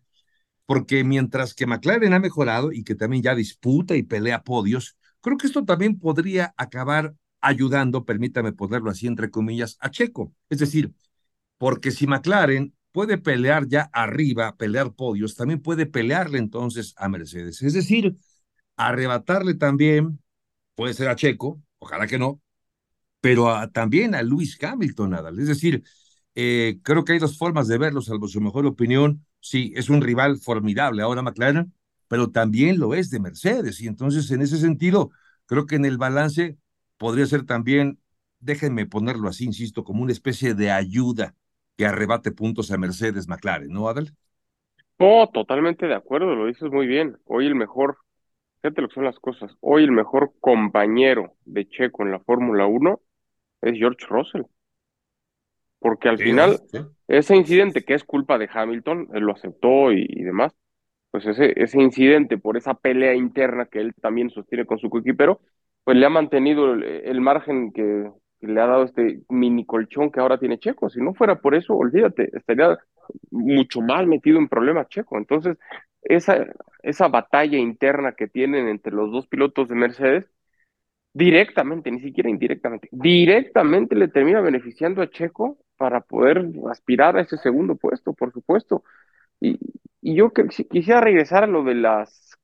porque 0.66 1.02
mientras 1.04 1.54
que 1.54 1.66
McLaren 1.66 2.12
ha 2.12 2.20
mejorado 2.20 2.72
y 2.72 2.84
que 2.84 2.94
también 2.94 3.22
ya 3.22 3.34
disputa 3.34 3.96
y 3.96 4.02
pelea 4.04 4.42
podios, 4.44 4.96
creo 5.20 5.36
que 5.36 5.46
esto 5.46 5.64
también 5.64 5.98
podría 5.98 6.54
acabar 6.56 7.14
ayudando, 7.40 8.04
permítame 8.04 8.52
ponerlo 8.52 8.90
así 8.90 9.06
entre 9.06 9.30
comillas, 9.30 9.76
a 9.80 9.90
Checo. 9.90 10.34
Es 10.48 10.58
decir, 10.58 10.92
porque 11.58 11.90
si 11.90 12.06
McLaren 12.06 12.74
puede 12.92 13.18
pelear 13.18 13.68
ya 13.68 13.90
arriba, 13.92 14.56
pelear 14.56 14.94
podios, 14.94 15.36
también 15.36 15.62
puede 15.62 15.86
pelearle 15.86 16.38
entonces 16.38 16.94
a 16.96 17.08
Mercedes. 17.08 17.62
Es 17.62 17.74
decir, 17.74 18.16
arrebatarle 18.76 19.54
también, 19.54 20.22
puede 20.74 20.94
ser 20.94 21.08
a 21.08 21.16
Checo, 21.16 21.62
ojalá 21.78 22.06
que 22.06 22.18
no, 22.18 22.42
pero 23.20 23.68
también 23.70 24.14
a 24.14 24.22
Luis 24.22 24.58
Hamilton, 24.62 25.10
Nadal. 25.10 25.38
Es 25.38 25.48
decir, 25.48 25.82
eh, 26.34 26.78
creo 26.82 27.04
que 27.04 27.12
hay 27.12 27.18
dos 27.18 27.38
formas 27.38 27.68
de 27.68 27.78
verlo, 27.78 28.00
salvo 28.02 28.28
su 28.28 28.40
mejor 28.40 28.66
opinión 28.66 29.26
sí, 29.40 29.72
es 29.76 29.88
un 29.88 30.00
rival 30.02 30.38
formidable 30.38 31.02
ahora 31.02 31.22
McLaren, 31.22 31.74
pero 32.10 32.30
también 32.30 32.80
lo 32.80 32.94
es 32.94 33.08
de 33.10 33.20
Mercedes. 33.20 33.80
Y 33.80 33.86
entonces, 33.86 34.28
en 34.32 34.42
ese 34.42 34.56
sentido, 34.56 35.10
creo 35.46 35.66
que 35.66 35.76
en 35.76 35.84
el 35.84 35.96
balance 35.96 36.56
podría 36.98 37.24
ser 37.26 37.46
también, 37.46 38.00
déjenme 38.40 38.84
ponerlo 38.86 39.28
así, 39.28 39.44
insisto, 39.44 39.84
como 39.84 40.02
una 40.02 40.10
especie 40.10 40.54
de 40.54 40.72
ayuda 40.72 41.36
que 41.76 41.86
arrebate 41.86 42.32
puntos 42.32 42.72
a 42.72 42.78
Mercedes 42.78 43.28
McLaren, 43.28 43.70
¿no, 43.70 43.88
Adel? 43.88 44.12
No, 44.98 45.30
totalmente 45.32 45.86
de 45.86 45.94
acuerdo, 45.94 46.34
lo 46.34 46.46
dices 46.46 46.68
muy 46.72 46.88
bien. 46.88 47.16
Hoy 47.26 47.46
el 47.46 47.54
mejor, 47.54 47.98
fíjate 48.60 48.82
lo 48.82 48.88
que 48.88 48.94
son 48.94 49.04
las 49.04 49.20
cosas, 49.20 49.52
hoy 49.60 49.84
el 49.84 49.92
mejor 49.92 50.32
compañero 50.40 51.36
de 51.44 51.68
Checo 51.68 52.02
en 52.02 52.10
la 52.10 52.18
Fórmula 52.18 52.66
1 52.66 53.00
es 53.62 53.78
George 53.78 54.04
Russell 54.08 54.42
porque 55.80 56.08
al 56.08 56.18
final 56.18 56.60
ese 57.08 57.34
incidente 57.34 57.82
que 57.84 57.94
es 57.94 58.04
culpa 58.04 58.38
de 58.38 58.48
Hamilton, 58.52 59.08
él 59.12 59.24
lo 59.24 59.32
aceptó 59.32 59.90
y, 59.90 60.06
demás, 60.22 60.54
pues 61.10 61.26
ese, 61.26 61.52
ese 61.56 61.80
incidente 61.80 62.38
por 62.38 62.56
esa 62.56 62.74
pelea 62.74 63.14
interna 63.14 63.66
que 63.66 63.80
él 63.80 63.94
también 64.00 64.30
sostiene 64.30 64.66
con 64.66 64.78
su 64.78 64.90
coequipero, 64.90 65.40
pues 65.84 65.96
le 65.96 66.06
ha 66.06 66.10
mantenido 66.10 66.72
el, 66.74 67.20
margen 67.20 67.72
que, 67.72 68.10
le 68.40 68.60
ha 68.60 68.66
dado 68.66 68.84
este 68.84 69.20
mini 69.28 69.66
colchón 69.66 70.10
que 70.10 70.20
ahora 70.20 70.38
tiene 70.38 70.58
Checo. 70.58 70.88
Si 70.90 71.00
no 71.00 71.14
fuera 71.14 71.40
por 71.40 71.54
eso, 71.54 71.74
olvídate, 71.74 72.30
estaría 72.36 72.78
mucho 73.30 73.80
más 73.80 74.06
metido 74.06 74.38
en 74.38 74.48
problemas 74.48 74.88
Checo. 74.88 75.18
Entonces, 75.18 75.58
esa, 76.02 76.46
esa 76.82 77.08
batalla 77.08 77.58
interna 77.58 78.12
que 78.12 78.28
tienen 78.28 78.68
entre 78.68 78.92
los 78.92 79.10
dos 79.10 79.26
pilotos 79.26 79.68
de 79.68 79.74
Mercedes, 79.74 80.30
directamente, 81.12 81.90
ni 81.90 82.00
siquiera 82.00 82.30
indirectamente, 82.30 82.88
directamente 82.92 83.96
le 83.96 84.08
termina 84.08 84.40
beneficiando 84.40 85.02
a 85.02 85.10
Checo 85.10 85.58
para 85.76 86.00
poder 86.00 86.46
aspirar 86.70 87.16
a 87.16 87.22
ese 87.22 87.36
segundo 87.38 87.76
puesto, 87.76 88.12
por 88.12 88.32
supuesto. 88.32 88.84
Y, 89.40 89.58
y 90.00 90.14
yo 90.14 90.30
que, 90.32 90.50
si 90.50 90.64
quisiera 90.64 91.00
regresar 91.00 91.44
a 91.44 91.46
lo 91.46 91.64
de 91.64 91.74
las... 91.74 92.38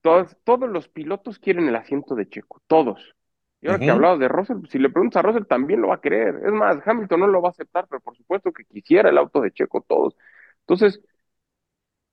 Todos, 0.00 0.36
todos 0.44 0.68
los 0.70 0.88
pilotos 0.88 1.38
quieren 1.38 1.68
el 1.68 1.76
asiento 1.76 2.14
de 2.14 2.28
Checo, 2.28 2.62
todos. 2.66 3.14
Y 3.60 3.66
ahora 3.66 3.80
que 3.80 3.90
hablabas 3.90 4.20
de 4.20 4.28
Russell, 4.28 4.58
si 4.68 4.78
le 4.78 4.90
preguntas 4.90 5.18
a 5.18 5.26
Russell 5.26 5.44
también 5.44 5.80
lo 5.80 5.88
va 5.88 5.96
a 5.96 6.00
querer. 6.00 6.36
Es 6.44 6.52
más, 6.52 6.78
Hamilton 6.86 7.20
no 7.20 7.26
lo 7.26 7.42
va 7.42 7.48
a 7.48 7.50
aceptar, 7.50 7.86
pero 7.88 8.00
por 8.00 8.16
supuesto 8.16 8.52
que 8.52 8.64
quisiera 8.64 9.10
el 9.10 9.18
auto 9.18 9.40
de 9.40 9.50
Checo 9.52 9.84
todos. 9.86 10.16
Entonces, 10.60 11.00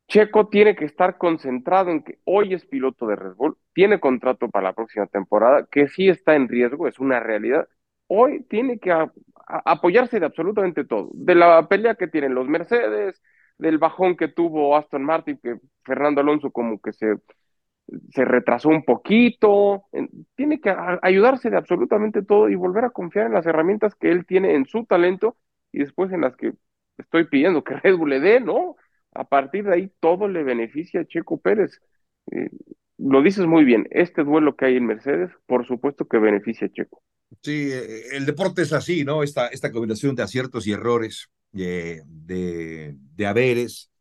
Checo 0.08 0.48
tiene 0.50 0.76
que 0.76 0.86
estar 0.86 1.18
concentrado 1.18 1.90
en 1.92 2.04
que 2.04 2.20
hoy 2.26 2.54
es 2.54 2.66
piloto 2.66 3.08
de 3.08 3.16
Red 3.16 3.34
Bull, 3.36 3.58
tiene 3.74 4.00
contrato 4.00 4.50
para 4.50 4.70
la 4.70 4.74
próxima 4.74 5.08
temporada, 5.08 5.68
que 5.70 5.88
sí 5.88 6.10
está 6.10 6.36
en 6.36 6.48
riesgo, 6.48 6.88
es 6.88 7.00
una 7.00 7.20
realidad. 7.20 7.68
Hoy 8.08 8.44
tiene 8.44 8.80
que 8.80 8.92
apoyarse 9.48 10.20
de 10.20 10.26
absolutamente 10.28 10.86
todo, 10.86 11.10
de 11.14 11.36
la 11.36 11.68
pelea 11.68 11.96
que 11.96 12.08
tienen 12.08 12.36
los 12.36 12.48
Mercedes, 12.48 13.22
del 13.58 13.78
bajón 13.78 14.18
que 14.18 14.28
tuvo 14.28 14.76
Aston 14.78 15.04
Martin, 15.04 15.40
que 15.42 15.58
Fernando 15.84 16.22
Alonso 16.22 16.52
como 16.52 16.80
que 16.80 16.94
se, 16.94 17.16
se 18.12 18.26
retrasó 18.26 18.70
un 18.70 18.84
poquito, 18.84 19.86
tiene 20.36 20.60
que 20.60 20.76
ayudarse 21.02 21.50
de 21.50 21.58
absolutamente 21.58 22.24
todo 22.24 22.50
y 22.50 22.56
volver 22.56 22.86
a 22.86 22.90
confiar 22.90 23.28
en 23.28 23.34
las 23.34 23.46
herramientas 23.46 23.96
que 23.96 24.12
él 24.12 24.26
tiene 24.26 24.56
en 24.56 24.66
su 24.66 24.86
talento 24.86 25.38
y 25.72 25.80
después 25.80 26.12
en 26.12 26.22
las 26.22 26.36
que 26.36 26.54
estoy 26.98 27.26
pidiendo 27.26 27.64
que 27.64 27.76
Red 27.84 27.98
Bull 27.98 28.10
le 28.10 28.20
dé, 28.20 28.40
¿no? 28.40 28.76
a 29.16 29.24
partir 29.24 29.64
de 29.66 29.74
ahí 29.74 29.92
todo 30.00 30.28
le 30.28 30.44
beneficia 30.44 31.02
a 31.02 31.06
Checo 31.06 31.40
Pérez. 31.40 31.82
Eh, 32.32 32.50
lo 32.98 33.22
dices 33.22 33.46
muy 33.46 33.64
bien, 33.64 33.88
este 33.92 34.24
duelo 34.24 34.56
que 34.56 34.66
hay 34.66 34.78
en 34.78 34.86
Mercedes, 34.86 35.32
por 35.48 35.66
supuesto 35.66 36.06
que 36.06 36.18
beneficia 36.18 36.68
a 36.68 36.72
Checo. 36.72 37.02
Sí, 37.42 37.70
eh, 37.72 38.16
el 38.16 38.26
deporte 38.26 38.62
es 38.62 38.74
así, 38.74 39.04
¿no? 39.04 39.24
Esta, 39.24 39.48
esta 39.48 39.72
combinación 39.72 40.16
de 40.16 40.24
aciertos 40.24 40.68
y 40.68 40.74
errores, 40.74 41.30
de, 41.56 42.04
de, 42.06 42.98
de 43.16 43.26
haberes 43.28 43.92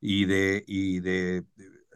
y 0.00 0.24
de, 0.26 0.64
y 0.66 1.00
de 1.00 1.44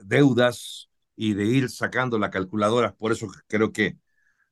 deudas 0.05 0.89
y 1.17 1.35
de 1.35 1.47
ir 1.47 1.71
sacando 1.71 2.19
la 2.19 2.31
calculadora. 2.31 2.95
Por 2.95 3.13
eso 3.13 3.29
creo 3.49 3.73
que 3.73 3.97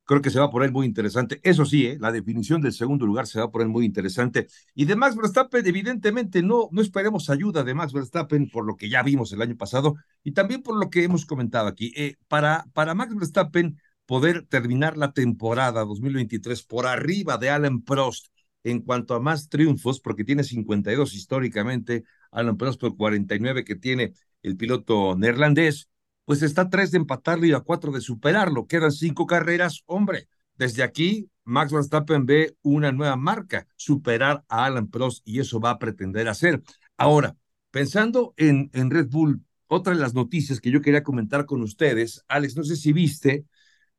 creo 0.05 0.21
que 0.21 0.29
se 0.29 0.39
va 0.39 0.45
a 0.45 0.51
poner 0.51 0.71
muy 0.71 0.85
interesante. 0.85 1.39
Eso 1.43 1.65
sí, 1.65 1.87
¿eh? 1.87 1.97
la 1.99 2.11
definición 2.11 2.61
del 2.61 2.73
segundo 2.73 3.05
lugar 3.05 3.27
se 3.27 3.39
va 3.39 3.45
a 3.45 3.51
poner 3.51 3.67
muy 3.67 3.85
interesante. 3.85 4.47
Y 4.75 4.85
de 4.85 4.95
Max 4.95 5.15
Verstappen, 5.15 5.65
evidentemente, 5.65 6.41
no, 6.43 6.69
no 6.71 6.81
esperemos 6.81 7.29
ayuda 7.29 7.63
de 7.63 7.73
Max 7.73 7.93
Verstappen 7.93 8.49
por 8.49 8.65
lo 8.65 8.75
que 8.75 8.89
ya 8.89 9.03
vimos 9.03 9.33
el 9.33 9.41
año 9.41 9.57
pasado 9.57 9.95
y 10.23 10.33
también 10.33 10.61
por 10.63 10.77
lo 10.77 10.89
que 10.89 11.03
hemos 11.03 11.25
comentado 11.25 11.67
aquí. 11.67 11.91
Eh, 11.95 12.15
para, 12.27 12.65
para 12.73 12.93
Max 12.93 13.15
Verstappen 13.15 13.79
poder 14.05 14.45
terminar 14.47 14.97
la 14.97 15.11
temporada 15.13 15.83
2023 15.83 16.63
por 16.63 16.85
arriba 16.85 17.37
de 17.37 17.49
Alan 17.49 17.81
Prost 17.81 18.27
en 18.65 18.81
cuanto 18.81 19.13
a 19.13 19.19
más 19.19 19.47
triunfos, 19.47 19.99
porque 20.01 20.23
tiene 20.23 20.43
52 20.43 21.13
históricamente, 21.13 22.03
Alan 22.31 22.57
Prost 22.57 22.81
por 22.81 22.97
49 22.97 23.63
que 23.63 23.75
tiene 23.75 24.13
el 24.41 24.57
piloto 24.57 25.15
neerlandés, 25.15 25.87
pues 26.25 26.41
está 26.41 26.63
a 26.63 26.69
tres 26.69 26.89
de 26.89 26.97
empatarlo 26.97 27.45
y 27.45 27.53
a 27.53 27.59
cuatro 27.59 27.91
de 27.91 28.01
superarlo. 28.01 28.65
Quedan 28.65 28.91
cinco 28.91 29.27
carreras, 29.27 29.83
hombre. 29.85 30.27
Desde 30.55 30.81
aquí, 30.81 31.29
Max 31.43 31.71
Verstappen 31.71 32.25
ve 32.25 32.57
una 32.63 32.91
nueva 32.91 33.15
marca, 33.15 33.67
superar 33.75 34.43
a 34.49 34.65
Alan 34.65 34.89
Prost, 34.89 35.21
y 35.27 35.39
eso 35.39 35.59
va 35.59 35.69
a 35.71 35.79
pretender 35.79 36.27
hacer. 36.27 36.63
Ahora, 36.97 37.35
pensando 37.69 38.33
en, 38.35 38.71
en 38.73 38.89
Red 38.89 39.09
Bull, 39.09 39.45
otra 39.67 39.93
de 39.93 39.99
las 39.99 40.15
noticias 40.15 40.59
que 40.59 40.71
yo 40.71 40.81
quería 40.81 41.03
comentar 41.03 41.45
con 41.45 41.61
ustedes, 41.61 42.23
Alex, 42.27 42.55
no 42.57 42.63
sé 42.63 42.75
si 42.77 42.93
viste, 42.93 43.45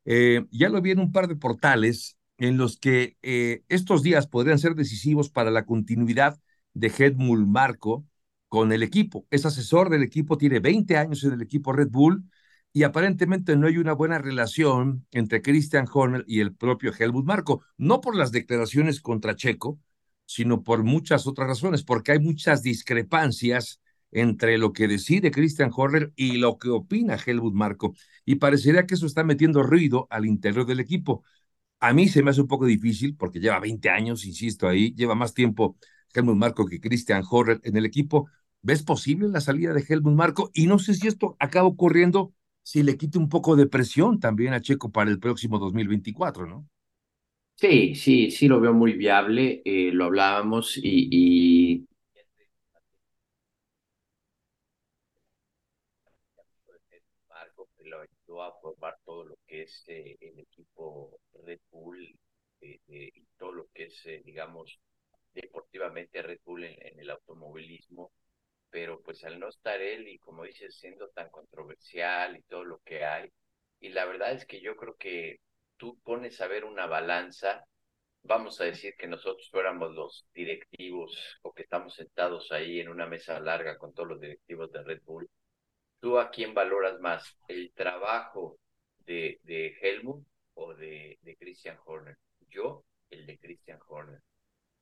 eh, 0.05 0.45
ya 0.51 0.69
lo 0.69 0.83
vi 0.83 0.91
en 0.91 0.99
un 0.99 1.13
par 1.13 1.29
de 1.29 1.37
portales 1.37 2.16
en 2.39 2.57
los 2.57 2.79
que 2.79 3.17
eh, 3.23 3.63
estos 3.69 4.03
días 4.03 4.27
podrían 4.27 4.59
ser 4.59 4.75
decisivos 4.75 5.31
para 5.31 5.51
la 5.51 5.65
continuidad 5.67 6.39
de 6.75 6.93
Helmut 6.97 7.47
Marco, 7.47 8.07
con 8.49 8.73
el 8.73 8.83
equipo. 8.83 9.27
Es 9.31 9.45
asesor 9.47 9.91
del 9.91 10.03
equipo, 10.03 10.39
tiene 10.39 10.61
20 10.61 10.97
años 10.97 11.25
en 11.25 11.33
el 11.33 11.43
equipo 11.43 11.73
Red 11.73 11.89
Bull 11.91 12.25
y 12.73 12.83
aparentemente 12.85 13.57
no 13.57 13.67
hay 13.67 13.79
una 13.79 13.93
buena 13.93 14.19
relación 14.19 15.07
entre 15.13 15.43
Christian 15.43 15.87
Horner 15.93 16.25
y 16.27 16.41
el 16.41 16.55
propio 16.55 16.93
Helmut 16.97 17.25
Marco, 17.25 17.63
no 17.77 18.01
por 18.01 18.15
las 18.15 18.33
declaraciones 18.33 19.01
contra 19.01 19.35
Checo, 19.35 19.81
sino 20.27 20.63
por 20.63 20.85
muchas 20.85 21.27
otras 21.27 21.49
razones, 21.49 21.83
porque 21.83 22.13
hay 22.13 22.19
muchas 22.19 22.63
discrepancias 22.63 23.81
entre 24.11 24.59
lo 24.59 24.73
que 24.73 24.89
decide 24.89 25.31
Christian 25.31 25.71
Horner 25.75 26.13
y 26.17 26.37
lo 26.39 26.59
que 26.59 26.69
opina 26.69 27.17
Helmut 27.17 27.55
Marco. 27.55 27.95
Y 28.25 28.37
parecería 28.37 28.87
que 28.87 28.95
eso 28.95 29.07
está 29.07 29.25
metiendo 29.25 29.63
ruido 29.63 30.07
al 30.11 30.27
interior 30.27 30.67
del 30.67 30.81
equipo. 30.81 31.25
A 31.81 31.93
mí 31.93 32.09
se 32.09 32.23
me 32.23 32.31
hace 32.31 32.41
un 32.41 32.49
poco 32.49 32.65
difícil 32.67 33.17
porque 33.17 33.39
lleva 33.41 33.61
20 33.61 33.91
años, 33.91 34.25
insisto 34.25 34.67
ahí, 34.69 34.93
lleva 34.95 35.15
más 35.15 35.35
tiempo 35.35 35.77
Helmut 36.15 36.37
Marco 36.37 36.67
que 36.67 36.81
Christian 36.81 37.23
Horner 37.29 37.61
en 37.65 37.77
el 37.77 37.85
equipo. 37.85 38.29
¿Ves 38.63 38.83
posible 38.83 39.29
la 39.29 39.41
salida 39.41 39.73
de 39.75 39.85
Helmut 39.89 40.15
Marco? 40.15 40.51
Y 40.55 40.67
no 40.67 40.79
sé 40.79 40.95
si 40.95 41.07
esto 41.07 41.37
acaba 41.39 41.69
ocurriendo 41.69 42.35
si 42.63 42.83
le 42.83 42.97
quite 42.97 43.19
un 43.19 43.29
poco 43.29 43.55
de 43.57 43.67
presión 43.67 44.19
también 44.21 44.53
a 44.55 44.61
Checo 44.61 44.91
para 44.91 45.11
el 45.11 45.21
próximo 45.21 45.59
2024, 45.59 46.47
¿no? 46.47 46.67
Sí, 47.55 47.95
sí, 47.95 48.31
sí 48.31 48.49
lo 48.49 48.61
veo 48.61 48.73
muy 48.75 48.93
viable, 48.95 49.63
eh, 49.65 49.91
lo 49.93 50.05
hablábamos 50.07 50.77
y, 50.77 51.09
y... 51.11 51.87
Marco 57.29 57.69
que 57.77 57.85
lo 57.89 58.01
ayudó 58.01 58.43
a 58.43 58.53
formar 58.61 58.97
todo 59.05 59.25
lo 59.25 59.37
que 59.47 59.63
es 59.63 59.85
eh, 59.87 60.17
el 60.21 60.41
equipo 60.41 61.21
Red 61.47 61.61
Bull 61.71 62.19
eh, 62.61 62.81
y 62.89 63.25
todo 63.39 63.53
lo 63.53 63.69
que 63.73 63.85
es, 63.85 64.03
digamos, 64.25 64.79
deportivamente 65.37 66.23
Red 66.23 66.41
Bull 66.45 66.65
en, 66.65 66.99
el 67.01 67.11
automovilismo, 67.11 68.13
pero 68.71 69.01
pues 69.03 69.25
al 69.25 69.39
no 69.39 69.49
estar 69.49 69.81
él 69.81 70.09
y 70.09 70.19
como 70.19 70.45
dices, 70.45 70.77
siendo 70.77 71.09
tan 71.11 71.31
controversial 71.31 72.37
y 72.37 72.43
todo 72.43 72.65
lo 72.65 72.81
que 72.85 73.05
hay, 73.05 73.31
y 73.81 73.91
la 73.91 74.07
verdad 74.07 74.33
es 74.33 74.47
que 74.47 74.61
yo 74.61 74.77
creo 74.77 74.97
que 74.97 75.41
tú 75.77 75.99
pones 76.03 76.41
a 76.41 76.49
ver 76.49 76.65
una 76.65 76.87
balanza, 76.87 77.65
vamos 78.23 78.61
a 78.61 78.65
decir 78.65 78.95
que 78.97 79.07
nosotros 79.07 79.49
fuéramos 79.51 79.95
los 79.95 80.27
directivos 80.35 81.39
o 81.43 81.53
que 81.53 81.63
estamos 81.63 81.95
sentados 81.95 82.51
ahí 82.53 82.81
en 82.81 82.89
una 82.89 83.07
mesa 83.07 83.39
larga 83.41 83.79
con 83.79 83.95
todos 83.95 84.09
los 84.11 84.21
directivos 84.21 84.73
de 84.73 84.83
Red 84.83 85.03
Bull, 85.05 85.29
¿tú 86.01 86.19
a 86.19 86.31
quién 86.31 86.55
valoras 86.55 87.01
más? 87.01 87.37
¿El 87.49 87.73
trabajo 87.75 88.59
de, 89.07 89.39
de 89.45 89.77
Helmut 89.81 90.27
o 90.57 90.75
de, 90.75 91.19
de 91.23 91.37
Christian 91.37 91.79
Horner? 91.85 92.17
Yo, 92.49 92.85
el 93.11 93.27
de 93.27 93.39
Christian 93.39 93.79
Horner. 93.89 94.21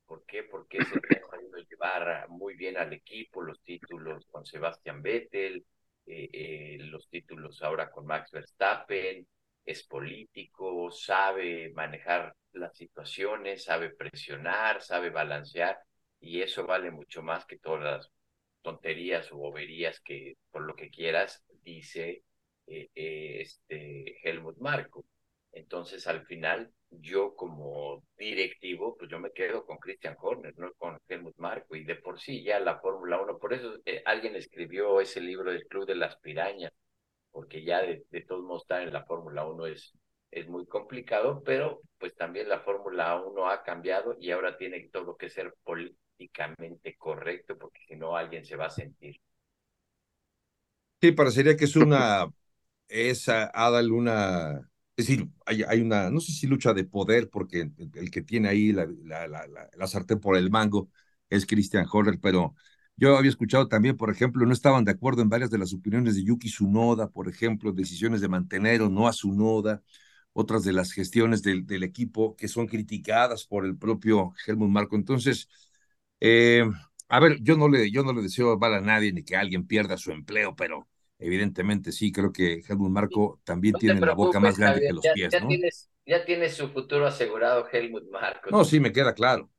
¿Por 0.07 0.25
qué? 0.27 0.45
Porque 0.45 0.79
es 0.79 0.93
el 0.93 1.01
que 1.01 1.17
ha 1.17 1.31
sabido 1.31 1.59
llevar 1.59 2.29
muy 2.29 2.55
bien 2.55 2.77
al 2.77 2.93
equipo, 2.93 3.43
los 3.43 3.61
títulos 3.63 4.27
con 4.27 4.45
Sebastian 4.45 5.03
Vettel, 5.03 5.65
eh, 6.07 6.29
eh, 6.33 6.79
los 6.81 7.09
títulos 7.09 7.63
ahora 7.63 7.91
con 7.91 8.07
Max 8.07 8.31
Verstappen, 8.31 9.27
es 9.65 9.83
político, 9.85 10.91
sabe 10.91 11.73
manejar 11.75 12.35
las 12.53 12.77
situaciones, 12.77 13.65
sabe 13.65 13.91
presionar, 13.91 14.83
sabe 14.83 15.11
balancear, 15.11 15.79
y 16.21 16.43
eso 16.43 16.67
vale 16.67 16.91
mucho 16.91 17.23
más 17.23 17.47
que 17.47 17.59
todas 17.59 17.83
las 17.83 18.13
tonterías 18.63 19.33
o 19.33 19.37
boberías 19.37 20.01
que, 20.01 20.37
por 20.51 20.63
lo 20.63 20.75
que 20.75 20.91
quieras, 20.91 21.43
dice 21.63 22.23
eh, 22.67 22.91
este 22.95 24.19
Helmut 24.23 24.59
Marco. 24.59 25.05
Entonces, 25.55 26.07
al 26.09 26.27
final, 26.27 26.73
yo 26.91 27.37
como 27.37 28.03
directivo, 28.19 28.97
pues 28.97 29.09
yo 29.09 29.21
me 29.21 29.31
quedo 29.31 29.65
con 29.65 29.79
Christian 29.79 30.17
Horner, 30.21 30.53
no 30.59 30.73
con 30.75 30.99
Helmut 31.09 31.37
Marco, 31.39 31.77
y 31.77 31.85
de 31.85 31.95
por 31.95 32.21
sí 32.21 32.43
ya 32.43 32.59
la 32.59 32.81
Fórmula 32.81 33.23
1, 33.23 33.39
por 33.39 33.55
eso 33.55 33.77
eh, 33.85 34.03
alguien 34.05 34.35
escribió 34.35 35.01
ese 35.01 35.21
libro 35.21 35.53
del 35.53 35.67
Club 35.69 35.87
de 35.87 35.95
las 35.95 36.17
Pirañas, 36.17 36.73
porque 37.31 37.65
ya 37.65 37.83
de, 37.83 38.05
todos 38.27 38.43
modos 38.43 38.63
estar 38.63 38.83
en 38.83 38.93
la 38.93 39.05
Fórmula 39.05 39.47
1 39.47 39.67
es, 39.67 39.93
es 40.33 40.49
muy 40.49 40.67
complicado, 40.67 41.41
pero 41.45 41.83
pues 41.99 42.17
también 42.17 42.49
la 42.49 42.61
Fórmula 42.61 43.23
1 43.23 43.49
ha 43.49 43.63
cambiado 43.63 44.17
y 44.19 44.33
ahora 44.33 44.57
tiene 44.57 44.89
todo 44.93 45.17
que 45.17 45.31
ser 45.31 45.55
políticamente 45.63 46.97
correcto, 46.97 47.57
porque 47.57 47.81
si 47.87 47.95
no 47.95 48.17
alguien 48.17 48.45
se 48.45 48.57
va 48.57 48.67
a 48.67 48.71
sentir. 48.71 49.21
Sí, 51.01 51.13
parecería 51.13 51.57
que 51.57 51.67
es 51.67 51.77
una, 51.77 52.27
es 52.89 53.29
a, 53.29 53.53
a 53.55 53.71
darle 53.71 53.93
una 53.93 54.69
es 54.97 55.07
decir, 55.09 55.29
hay, 55.47 55.63
hay, 55.65 55.81
una, 55.81 56.11
no 56.11 56.21
sé 56.21 56.33
si 56.33 56.47
lucha 56.47 56.73
de 56.73 56.85
poder, 56.85 57.29
porque 57.31 57.71
el, 57.95 58.11
que 58.11 58.23
tiene 58.23 58.49
ahí 58.49 58.73
la, 58.73 58.87
la, 59.05 59.27
la, 59.29 59.47
la, 59.77 59.87
sartén 59.87 60.21
por 60.21 60.37
el 60.37 60.51
mango 60.51 60.89
es 61.31 61.47
Christian 61.47 61.87
Horner, 61.91 62.19
pero 62.21 62.55
yo 62.97 63.17
había 63.17 63.31
escuchado 63.31 63.69
también, 63.69 63.97
por 63.97 64.11
ejemplo, 64.11 64.47
no 64.47 64.53
estaban 64.53 64.85
de 64.85 64.93
acuerdo 64.93 65.23
en 65.23 65.29
varias 65.29 65.51
de 65.51 65.59
las 65.59 65.73
opiniones 65.75 66.15
de 66.17 66.25
Yuki 66.25 66.49
Tsunoda, 66.49 67.09
por 67.11 67.29
ejemplo, 67.29 67.73
decisiones 67.73 68.21
de 68.21 68.29
mantener 68.29 68.83
o 68.83 68.89
no 68.89 69.09
a 69.09 69.11
Tsunoda, 69.11 69.83
otras 70.33 70.63
de 70.65 70.73
las 70.73 70.93
gestiones 70.93 71.43
del, 71.43 71.67
del 71.67 71.83
equipo 71.85 72.37
que 72.37 72.49
son 72.49 72.67
criticadas 72.67 73.47
por 73.47 73.65
el 73.67 73.77
propio 73.77 74.33
Helmut 74.47 74.71
Marco. 74.71 74.97
Entonces, 74.97 75.49
eh, 76.21 76.65
a 77.09 77.21
ver, 77.21 77.39
yo 77.43 77.57
no 77.57 77.69
le, 77.69 77.91
yo 77.91 78.03
no 78.03 78.13
le 78.13 78.23
deseo 78.23 78.59
mal 78.59 78.75
a 78.75 78.81
nadie 78.81 79.13
ni 79.13 79.23
que 79.25 79.37
alguien 79.37 79.67
pierda 79.67 79.97
su 79.97 80.11
empleo, 80.13 80.55
pero 80.57 80.89
evidentemente 81.25 81.93
sí, 81.93 82.13
creo 82.13 82.33
que 82.33 82.63
Helmut 82.69 82.91
Marco 82.91 83.41
también 83.45 83.79
tiene 83.79 84.01
la 84.01 84.13
boca 84.15 84.41
más 84.41 84.59
grande 84.59 84.83
que 84.83 84.93
los 84.93 85.09
pies, 85.09 85.33
ya 85.33 85.41
¿no? 85.41 85.49
Tienes, 85.49 85.91
ya 86.07 86.25
tienes 86.25 86.55
su 86.55 86.69
futuro 86.69 87.07
asegurado, 87.07 87.67
Helmut 87.71 88.11
Marco. 88.11 88.51
No, 88.51 88.65
sí, 88.65 88.81
me 88.81 88.93
queda 88.93 89.15
claro. 89.15 89.51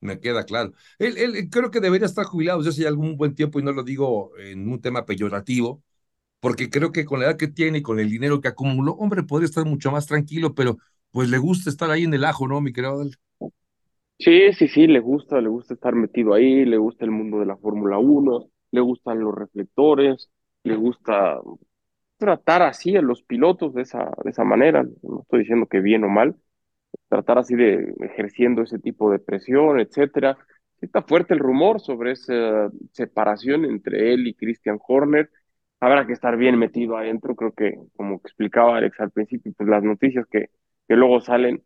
Me 0.00 0.20
queda 0.20 0.44
claro. 0.44 0.72
Él, 0.98 1.18
él 1.18 1.50
creo 1.50 1.70
que 1.70 1.80
debería 1.80 2.06
estar 2.06 2.26
jubilado 2.26 2.60
desde 2.62 2.70
hace 2.82 2.88
algún 2.88 3.16
buen 3.16 3.34
tiempo 3.34 3.60
y 3.60 3.64
no 3.64 3.72
lo 3.72 3.84
digo 3.84 4.32
en 4.38 4.68
un 4.68 4.80
tema 4.80 5.06
peyorativo, 5.06 5.82
porque 6.40 6.70
creo 6.70 6.92
que 6.92 7.04
con 7.06 7.20
la 7.20 7.26
edad 7.26 7.38
que 7.38 7.48
tiene 7.48 7.78
y 7.78 7.82
con 7.82 8.00
el 8.00 8.10
dinero 8.10 8.40
que 8.40 8.48
acumuló, 8.48 8.94
hombre, 8.94 9.24
podría 9.24 9.46
estar 9.46 9.64
mucho 9.66 9.92
más 9.92 10.06
tranquilo, 10.06 10.54
pero 10.54 10.78
pues 11.12 11.28
le 11.30 11.38
gusta 11.38 11.70
estar 11.70 11.90
ahí 11.90 12.04
en 12.04 12.14
el 12.14 12.24
ajo, 12.24 12.48
¿no, 12.48 12.60
mi 12.60 12.72
querido 12.72 12.94
Adel? 12.94 13.16
Sí, 14.18 14.52
sí, 14.52 14.68
sí, 14.68 14.86
le 14.86 15.00
gusta, 15.00 15.40
le 15.40 15.48
gusta 15.48 15.74
estar 15.74 15.94
metido 15.96 16.32
ahí, 16.34 16.64
le 16.64 16.76
gusta 16.76 17.04
el 17.04 17.10
mundo 17.10 17.40
de 17.40 17.46
la 17.46 17.56
Fórmula 17.56 17.98
1, 17.98 18.48
le 18.70 18.80
gustan 18.80 19.18
los 19.20 19.34
reflectores, 19.34 20.30
le 20.64 20.76
gusta 20.76 21.40
tratar 22.18 22.62
así 22.62 22.96
a 22.96 23.02
los 23.02 23.22
pilotos 23.22 23.74
de 23.74 23.82
esa, 23.82 24.10
de 24.24 24.30
esa 24.30 24.44
manera. 24.44 24.84
No 25.02 25.22
estoy 25.22 25.40
diciendo 25.40 25.66
que 25.66 25.80
bien 25.80 26.04
o 26.04 26.08
mal, 26.08 26.36
tratar 27.08 27.38
así 27.38 27.54
de 27.56 27.94
ejerciendo 28.00 28.62
ese 28.62 28.78
tipo 28.78 29.10
de 29.10 29.18
presión, 29.18 29.80
etcétera. 29.80 30.38
Está 30.80 31.02
fuerte 31.02 31.34
el 31.34 31.40
rumor 31.40 31.80
sobre 31.80 32.12
esa 32.12 32.70
separación 32.92 33.64
entre 33.64 34.14
él 34.14 34.26
y 34.26 34.34
Christian 34.34 34.78
Horner. 34.86 35.30
Habrá 35.80 36.06
que 36.06 36.12
estar 36.12 36.36
bien 36.36 36.58
metido 36.58 36.96
adentro. 36.96 37.34
Creo 37.36 37.52
que, 37.52 37.74
como 37.96 38.16
explicaba 38.16 38.76
Alex 38.78 39.00
al 39.00 39.10
principio, 39.10 39.52
pues 39.56 39.68
las 39.68 39.82
noticias 39.82 40.26
que, 40.30 40.50
que 40.88 40.96
luego 40.96 41.20
salen 41.20 41.62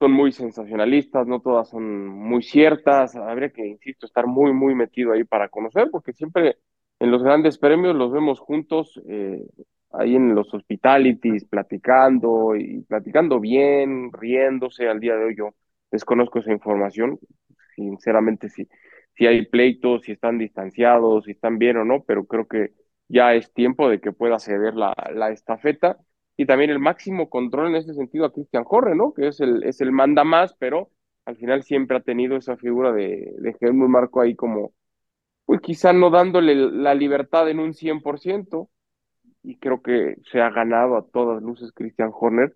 son 0.00 0.12
muy 0.12 0.32
sensacionalistas, 0.32 1.26
no 1.26 1.40
todas 1.40 1.68
son 1.70 2.06
muy 2.08 2.42
ciertas. 2.42 3.16
Habría 3.16 3.50
que, 3.50 3.66
insisto, 3.66 4.06
estar 4.06 4.26
muy, 4.26 4.52
muy 4.52 4.74
metido 4.74 5.12
ahí 5.12 5.24
para 5.24 5.48
conocer, 5.48 5.88
porque 5.90 6.12
siempre 6.12 6.58
en 7.04 7.10
los 7.10 7.22
grandes 7.22 7.58
premios 7.58 7.94
los 7.94 8.10
vemos 8.12 8.40
juntos, 8.40 9.00
eh, 9.06 9.44
ahí 9.92 10.16
en 10.16 10.34
los 10.34 10.52
hospitalities, 10.54 11.44
platicando 11.44 12.56
y 12.56 12.80
platicando 12.82 13.40
bien, 13.40 14.10
riéndose. 14.12 14.88
Al 14.88 15.00
día 15.00 15.14
de 15.16 15.26
hoy 15.26 15.36
yo 15.36 15.54
desconozco 15.90 16.38
esa 16.38 16.52
información, 16.52 17.18
sinceramente, 17.76 18.48
si, 18.48 18.66
si 19.14 19.26
hay 19.26 19.44
pleitos, 19.46 20.02
si 20.02 20.12
están 20.12 20.38
distanciados, 20.38 21.24
si 21.24 21.32
están 21.32 21.58
bien 21.58 21.76
o 21.76 21.84
no, 21.84 22.02
pero 22.04 22.24
creo 22.24 22.48
que 22.48 22.72
ya 23.08 23.34
es 23.34 23.52
tiempo 23.52 23.88
de 23.90 24.00
que 24.00 24.12
pueda 24.12 24.38
ceder 24.38 24.74
la, 24.74 24.94
la 25.12 25.30
estafeta 25.30 25.98
y 26.38 26.46
también 26.46 26.70
el 26.70 26.78
máximo 26.78 27.28
control 27.28 27.68
en 27.68 27.76
ese 27.76 27.92
sentido 27.94 28.24
a 28.24 28.32
Cristian 28.32 28.64
Jorge, 28.64 28.94
¿no? 28.94 29.12
Que 29.12 29.28
es 29.28 29.40
el, 29.40 29.62
es 29.62 29.80
el 29.82 29.92
manda 29.92 30.24
más, 30.24 30.54
pero 30.54 30.90
al 31.26 31.36
final 31.36 31.62
siempre 31.62 31.98
ha 31.98 32.00
tenido 32.00 32.36
esa 32.36 32.56
figura 32.56 32.92
de, 32.92 33.34
de 33.38 33.56
Helmut 33.60 33.88
Marco 33.88 34.20
ahí 34.22 34.34
como, 34.34 34.72
pues 35.44 35.60
quizá 35.60 35.92
no 35.92 36.10
dándole 36.10 36.54
la 36.54 36.94
libertad 36.94 37.48
en 37.50 37.60
un 37.60 37.74
100%, 37.74 38.70
y 39.42 39.58
creo 39.58 39.82
que 39.82 40.16
se 40.30 40.40
ha 40.40 40.50
ganado 40.50 40.96
a 40.96 41.06
todas 41.06 41.42
luces 41.42 41.72
Christian 41.74 42.10
Horner, 42.12 42.54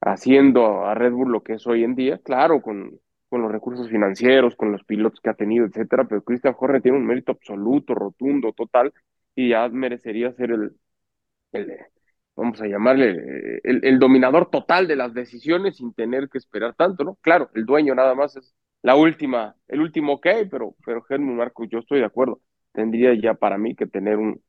haciendo 0.00 0.84
a 0.86 0.94
Red 0.94 1.12
Bull 1.12 1.32
lo 1.32 1.42
que 1.42 1.54
es 1.54 1.66
hoy 1.66 1.84
en 1.84 1.94
día, 1.94 2.18
claro, 2.18 2.62
con, 2.62 3.00
con 3.28 3.42
los 3.42 3.52
recursos 3.52 3.88
financieros, 3.90 4.56
con 4.56 4.72
los 4.72 4.84
pilotos 4.84 5.20
que 5.20 5.30
ha 5.30 5.34
tenido, 5.34 5.66
etcétera, 5.66 6.06
pero 6.08 6.22
Christian 6.22 6.54
Horner 6.58 6.82
tiene 6.82 6.98
un 6.98 7.06
mérito 7.06 7.32
absoluto, 7.32 7.94
rotundo, 7.94 8.52
total, 8.52 8.92
y 9.34 9.50
ya 9.50 9.68
merecería 9.68 10.32
ser 10.32 10.52
el, 10.52 10.76
el 11.52 11.78
vamos 12.36 12.60
a 12.62 12.66
llamarle, 12.66 13.60
el, 13.64 13.84
el, 13.84 13.98
dominador 13.98 14.50
total 14.50 14.86
de 14.88 14.96
las 14.96 15.12
decisiones 15.14 15.76
sin 15.76 15.92
tener 15.94 16.28
que 16.28 16.38
esperar 16.38 16.74
tanto, 16.74 17.04
¿no? 17.04 17.16
Claro, 17.16 17.50
el 17.54 17.66
dueño 17.66 17.94
nada 17.94 18.14
más 18.14 18.36
es 18.36 18.54
la 18.82 18.96
última, 18.96 19.56
el 19.68 19.80
último 19.80 20.14
ok, 20.14 20.26
pero, 20.50 20.74
pero 20.84 21.04
Helmut 21.08 21.36
Marco, 21.36 21.64
yo 21.64 21.78
estoy 21.80 22.00
de 22.00 22.06
acuerdo, 22.06 22.40
tendría 22.72 23.14
ya 23.14 23.34
para 23.34 23.58
mí 23.58 23.74
que 23.74 23.86
tener 23.86 24.16
un, 24.16 24.42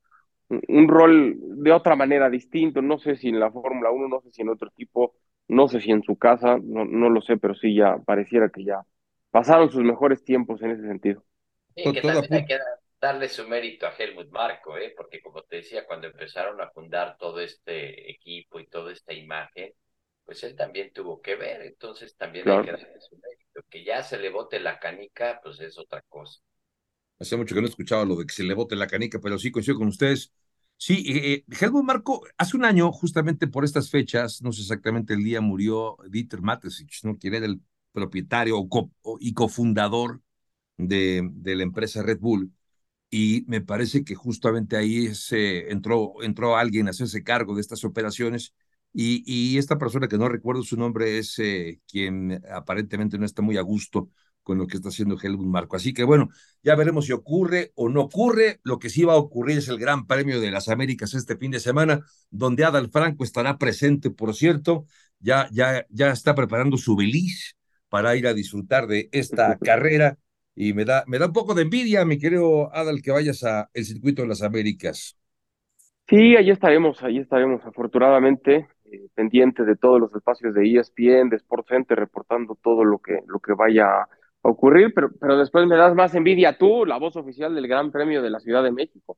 un 0.50 0.88
rol 0.88 1.36
de 1.64 1.72
otra 1.72 1.96
manera 1.96 2.30
distinto, 2.30 2.82
no 2.82 2.98
sé 3.00 3.16
si 3.16 3.30
en 3.30 3.40
la 3.40 3.52
Fórmula 3.52 3.92
1, 3.92 4.08
no 4.08 4.22
sé 4.22 4.32
si 4.32 4.42
en 4.42 4.50
otro 4.50 4.70
equipo, 4.70 5.16
no 5.48 5.68
sé 5.68 5.82
si 5.82 5.92
en 5.92 6.04
su 6.04 6.18
casa, 6.18 6.58
no, 6.62 6.86
no 6.86 7.10
lo 7.10 7.22
sé, 7.22 7.38
pero 7.38 7.56
sí 7.56 7.76
ya 7.76 7.98
pareciera 8.00 8.50
que 8.50 8.64
ya 8.64 8.82
pasaron 9.32 9.72
sus 9.72 9.84
mejores 9.84 10.24
tiempos 10.24 10.62
en 10.62 10.72
ese 10.72 10.84
sentido. 10.88 11.24
Sí, 11.76 11.92
que 11.92 12.02
también 12.02 12.34
hay 12.34 12.46
que 12.46 12.60
darle 13.00 13.30
su 13.30 13.48
mérito 13.48 13.88
a 13.88 13.94
Helmut 13.98 14.30
Marco, 14.30 14.78
¿eh? 14.78 14.94
porque 14.96 15.22
como 15.22 15.42
te 15.44 15.58
decía, 15.58 15.86
cuando 15.86 16.08
empezaron 16.08 16.60
a 16.62 16.70
fundar 16.72 17.18
todo 17.18 17.40
este 17.40 18.12
equipo 18.12 18.60
y 18.60 18.68
toda 18.68 18.92
esta 18.92 19.14
imagen, 19.14 19.74
pues 20.32 20.46
él 20.46 20.56
también 20.56 20.94
tuvo 20.94 21.22
que 21.22 21.36
ver, 21.36 21.62
entonces 21.62 22.16
también 22.16 22.46
claro. 22.46 22.62
hay 22.62 22.66
que 22.66 22.72
darle 22.72 23.02
su 23.02 23.18
mérito. 23.18 23.62
Que 23.70 23.84
ya 23.84 24.02
se 24.02 24.18
le 24.18 24.30
bote 24.30 24.62
la 24.62 24.80
canica, 24.80 25.42
pues 25.44 25.60
es 25.60 25.78
otra 25.78 26.02
cosa. 26.04 26.40
Hacía 27.20 27.38
mucho 27.38 27.54
que 27.54 27.60
no 27.62 27.68
escuchaba 27.68 28.06
lo 28.06 28.16
de 28.16 28.26
que 28.26 28.34
se 28.34 28.44
le 28.44 28.54
bote 28.54 28.78
la 28.78 28.88
canica, 28.88 29.20
pero 29.20 29.38
sí 29.38 29.52
coincido 29.52 29.78
con 29.78 29.90
ustedes. 29.90 30.32
Sí, 30.78 31.04
eh, 31.06 31.44
Helmut 31.60 31.84
Marco, 31.84 32.24
hace 32.38 32.56
un 32.56 32.64
año, 32.64 32.94
justamente 32.94 33.46
por 33.48 33.66
estas 33.66 33.90
fechas, 33.90 34.42
no 34.42 34.54
sé 34.54 34.62
exactamente 34.62 35.14
el 35.16 35.24
día, 35.26 35.42
murió 35.42 35.98
Dieter 36.10 36.42
Matesich, 36.42 37.04
¿no? 37.04 37.18
quien 37.18 37.34
era 37.34 37.46
el 37.46 37.60
propietario 37.92 38.66
y 39.20 39.34
cofundador 39.34 40.22
de, 40.78 41.30
de 41.34 41.56
la 41.56 41.64
empresa 41.64 42.04
Red 42.04 42.20
Bull 42.20 42.54
y 43.12 43.44
me 43.48 43.62
parece 43.62 44.04
que 44.06 44.16
justamente 44.16 44.78
ahí 44.78 45.14
se 45.16 45.72
entró, 45.72 46.14
entró 46.24 46.56
alguien 46.58 46.88
a 46.88 46.92
hacerse 46.92 47.24
cargo 47.24 47.56
de 47.56 47.62
estas 47.62 47.84
operaciones 47.84 48.54
y, 48.94 49.24
y 49.26 49.58
esta 49.58 49.78
persona 49.78 50.08
que 50.08 50.18
no 50.18 50.30
recuerdo 50.30 50.64
su 50.64 50.78
nombre 50.78 51.18
es 51.18 51.40
eh, 51.40 51.80
quien 51.88 52.42
aparentemente 52.52 53.18
no 53.18 53.26
está 53.26 53.42
muy 53.42 53.58
a 53.58 53.62
gusto 53.62 54.10
con 54.44 54.58
lo 54.58 54.68
que 54.68 54.78
está 54.78 54.90
haciendo 54.90 55.18
Helmut 55.22 55.46
Marco. 55.48 55.76
Así 55.76 55.94
que 55.94 56.04
bueno, 56.04 56.30
ya 56.64 56.76
veremos 56.76 57.06
si 57.06 57.12
ocurre 57.14 57.72
o 57.76 57.90
no 57.90 58.02
ocurre. 58.02 58.60
Lo 58.64 58.80
que 58.80 58.90
sí 58.90 59.04
va 59.04 59.14
a 59.14 59.18
ocurrir 59.18 59.60
es 59.60 59.68
el 59.68 59.78
Gran 59.80 60.08
Premio 60.08 60.40
de 60.42 60.52
las 60.52 60.68
Américas 60.68 61.14
este 61.14 61.38
fin 61.38 61.52
de 61.52 61.60
semana, 61.60 62.06
donde 62.30 62.66
Adal 62.66 62.90
Franco 62.90 63.24
estará 63.24 63.58
presente, 63.58 64.10
por 64.10 64.34
cierto. 64.36 64.86
Ya, 65.20 65.48
ya, 65.52 65.86
ya 65.90 66.12
está 66.12 66.34
preparando 66.36 66.78
su 66.78 66.96
beliz 66.96 67.56
para 67.90 68.16
ir 68.16 68.26
a 68.28 68.34
disfrutar 68.34 68.88
de 68.88 69.10
esta 69.12 69.58
carrera 69.62 70.18
y 70.56 70.74
me 70.74 70.86
da, 70.86 71.04
me 71.08 71.20
da 71.20 71.28
un 71.28 71.34
poco 71.34 71.54
de 71.54 71.62
envidia, 71.64 72.04
mi 72.06 72.18
querido 72.18 72.74
Adal, 72.76 73.02
que 73.02 73.12
vayas 73.12 73.44
a 73.44 73.70
el 73.74 73.86
circuito 73.86 74.22
de 74.24 74.28
las 74.30 74.42
Américas. 74.42 75.18
Sí, 76.10 76.36
ahí 76.36 76.50
estaremos, 76.52 77.02
ahí 77.04 77.20
estaremos, 77.20 77.66
afortunadamente, 77.66 78.68
eh, 78.92 79.08
pendiente 79.16 79.64
de 79.64 79.76
todos 79.76 80.00
los 80.00 80.14
espacios 80.14 80.54
de 80.54 80.70
ESPN, 80.76 81.30
de 81.30 81.38
Sports 81.38 81.70
Center, 81.70 81.98
reportando 81.98 82.58
todo 82.62 82.84
lo 82.84 83.00
que, 83.00 83.20
lo 83.28 83.40
que 83.40 83.54
vaya 83.54 84.02
a 84.02 84.10
ocurrir, 84.42 84.94
pero, 84.94 85.12
pero 85.20 85.38
después 85.38 85.66
me 85.68 85.78
das 85.78 85.96
más 85.96 86.14
envidia 86.14 86.58
tú, 86.58 86.86
la 86.86 86.98
voz 86.98 87.16
oficial 87.16 87.56
del 87.56 87.68
Gran 87.68 87.92
Premio 87.92 88.22
de 88.22 88.30
la 88.30 88.40
Ciudad 88.40 88.64
de 88.64 88.72
México. 88.72 89.18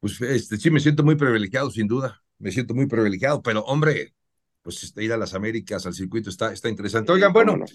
Pues 0.00 0.20
este, 0.20 0.56
sí, 0.56 0.70
me 0.70 0.80
siento 0.80 1.02
muy 1.02 1.16
privilegiado, 1.16 1.70
sin 1.70 1.88
duda, 1.88 2.22
me 2.38 2.50
siento 2.50 2.74
muy 2.74 2.86
privilegiado, 2.86 3.42
pero 3.42 3.60
hombre, 3.62 4.14
pues 4.62 4.82
este, 4.82 5.04
ir 5.04 5.12
a 5.12 5.16
las 5.16 5.34
Américas, 5.34 5.84
al 5.86 5.94
circuito, 5.94 6.30
está, 6.30 6.52
está 6.52 6.68
interesante. 6.68 7.12
Oigan, 7.12 7.32
bueno, 7.32 7.56
no? 7.56 7.66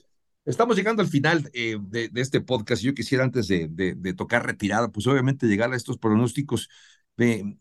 Estamos 0.46 0.76
llegando 0.76 1.02
al 1.02 1.08
final 1.08 1.50
eh, 1.54 1.78
de, 1.80 2.10
de, 2.10 2.22
este 2.22 2.42
podcast. 2.42 2.82
Yo 2.82 2.94
quisiera, 2.94 3.24
antes 3.24 3.48
de, 3.48 3.68
de, 3.70 3.96
de, 3.96 4.14
tocar 4.14 4.46
retirada, 4.46 4.90
pues 4.90 5.08
obviamente 5.08 5.48
llegar 5.48 5.72
a 5.72 5.78
estos 5.78 5.98
pronósticos 5.98 6.68
de, 7.16 7.58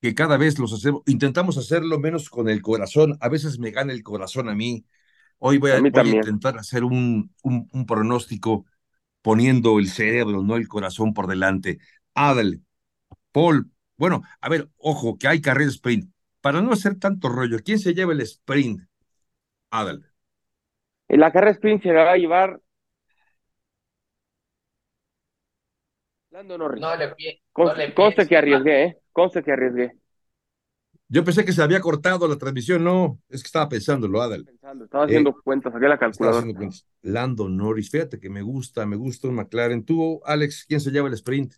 que 0.00 0.14
cada 0.14 0.36
vez 0.36 0.58
los 0.58 0.72
hacemos, 0.72 1.02
intentamos 1.06 1.58
hacerlo 1.58 1.98
menos 1.98 2.30
con 2.30 2.48
el 2.48 2.62
corazón. 2.62 3.16
A 3.20 3.28
veces 3.28 3.58
me 3.58 3.70
gana 3.70 3.92
el 3.92 4.02
corazón 4.02 4.48
a 4.48 4.54
mí. 4.54 4.84
Hoy 5.38 5.58
voy 5.58 5.72
a, 5.72 5.76
a, 5.76 5.80
voy 5.80 5.92
a 5.94 6.02
intentar 6.04 6.58
hacer 6.58 6.84
un, 6.84 7.32
un, 7.42 7.68
un, 7.72 7.86
pronóstico 7.86 8.66
poniendo 9.22 9.78
el 9.78 9.88
cerebro, 9.88 10.42
no 10.42 10.56
el 10.56 10.68
corazón 10.68 11.14
por 11.14 11.26
delante. 11.26 11.78
Adel, 12.14 12.62
Paul, 13.32 13.70
bueno, 13.96 14.22
a 14.40 14.48
ver, 14.48 14.68
ojo, 14.76 15.18
que 15.18 15.28
hay 15.28 15.40
carrera 15.40 15.70
sprint. 15.70 16.10
Para 16.40 16.60
no 16.60 16.72
hacer 16.72 16.98
tanto 16.98 17.28
rollo, 17.28 17.58
¿quién 17.64 17.78
se 17.78 17.94
lleva 17.94 18.12
el 18.12 18.20
sprint? 18.20 18.82
Adel. 19.70 20.04
En 21.08 21.20
la 21.20 21.32
carrera 21.32 21.52
sprint 21.52 21.82
se 21.82 21.92
la 21.92 22.04
va 22.04 22.12
a 22.12 22.16
llevar 22.16 22.60
Lando 26.30 26.58
Norris. 26.58 26.80
No 26.80 26.94
le, 26.94 27.08
pie, 27.14 27.42
conste, 27.52 27.80
no 27.80 27.86
le 27.88 27.94
conste 27.94 28.28
que 28.28 28.36
arriesgué, 28.36 28.84
¿eh? 28.84 28.98
Conste 29.18 29.42
que 29.42 29.50
arriesgué. 29.50 29.96
Yo 31.08 31.24
pensé 31.24 31.44
que 31.44 31.52
se 31.52 31.60
había 31.60 31.80
cortado 31.80 32.28
la 32.28 32.36
transmisión, 32.38 32.84
no, 32.84 33.18
es 33.28 33.42
que 33.42 33.48
estaba 33.48 33.68
pensándolo, 33.68 34.22
Adal. 34.22 34.44
Pensando, 34.44 34.84
estaba 34.84 35.06
haciendo 35.06 35.30
eh, 35.30 35.34
cuentas, 35.42 35.72
saqué 35.72 35.88
la 35.88 35.98
calculadora. 35.98 36.46
Lando 37.02 37.48
Norris, 37.48 37.90
fíjate 37.90 38.20
que 38.20 38.30
me 38.30 38.42
gusta, 38.42 38.86
me 38.86 38.94
gusta 38.94 39.26
un 39.26 39.34
McLaren. 39.34 39.84
Tú, 39.84 40.20
Alex, 40.24 40.66
¿quién 40.68 40.78
se 40.78 40.92
lleva 40.92 41.08
el 41.08 41.14
sprint? 41.14 41.54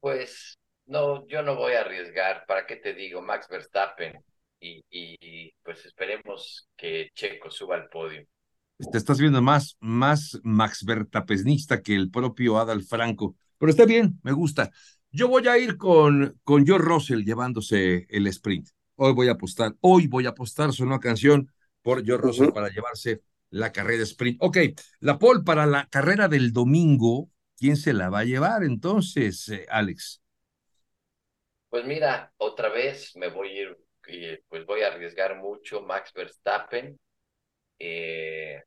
Pues 0.00 0.58
no, 0.86 1.24
yo 1.28 1.44
no 1.44 1.54
voy 1.54 1.74
a 1.74 1.82
arriesgar, 1.82 2.42
¿para 2.48 2.66
qué 2.66 2.74
te 2.74 2.94
digo? 2.94 3.22
Max 3.22 3.46
Verstappen. 3.48 4.20
Y, 4.58 4.82
y, 4.90 5.52
pues 5.62 5.86
esperemos 5.86 6.68
que 6.76 7.10
Checo 7.14 7.48
suba 7.48 7.76
al 7.76 7.88
podio. 7.88 8.26
Te 8.90 8.98
estás 8.98 9.20
viendo 9.20 9.40
más, 9.40 9.76
más 9.78 10.36
Max 10.42 10.84
Verstappenista 10.84 11.80
que 11.80 11.94
el 11.94 12.10
propio 12.10 12.58
Adal 12.58 12.82
Franco, 12.82 13.36
pero 13.56 13.70
está 13.70 13.84
bien, 13.84 14.18
me 14.24 14.32
gusta. 14.32 14.72
Yo 15.18 15.26
voy 15.26 15.48
a 15.48 15.58
ir 15.58 15.76
con, 15.76 16.38
con 16.44 16.64
George 16.64 16.86
Russell 16.86 17.24
llevándose 17.24 18.06
el 18.08 18.28
sprint. 18.28 18.68
Hoy 18.94 19.12
voy 19.14 19.26
a 19.26 19.32
apostar, 19.32 19.74
hoy 19.80 20.06
voy 20.06 20.26
a 20.26 20.28
apostar 20.28 20.72
su 20.72 20.84
nueva 20.84 21.00
canción 21.00 21.52
por 21.82 22.04
George 22.04 22.24
Russell 22.24 22.44
uh 22.44 22.50
-huh. 22.50 22.54
para 22.54 22.68
llevarse 22.68 23.22
la 23.50 23.72
carrera 23.72 24.04
sprint. 24.04 24.36
Ok, 24.40 24.58
la 25.00 25.18
pole 25.18 25.42
para 25.44 25.66
la 25.66 25.88
carrera 25.88 26.28
del 26.28 26.52
domingo, 26.52 27.30
¿quién 27.56 27.76
se 27.76 27.94
la 27.94 28.10
va 28.10 28.20
a 28.20 28.24
llevar 28.26 28.62
entonces, 28.62 29.48
eh, 29.48 29.66
Alex? 29.68 30.22
Pues 31.68 31.84
mira, 31.84 32.32
otra 32.36 32.68
vez 32.68 33.16
me 33.16 33.28
voy 33.28 33.48
a 33.48 33.62
ir, 33.62 33.78
y 34.06 34.36
pues 34.48 34.64
voy 34.66 34.82
a 34.82 34.86
arriesgar 34.86 35.36
mucho 35.36 35.82
Max 35.82 36.12
Verstappen. 36.12 36.96
Eh, 37.76 38.62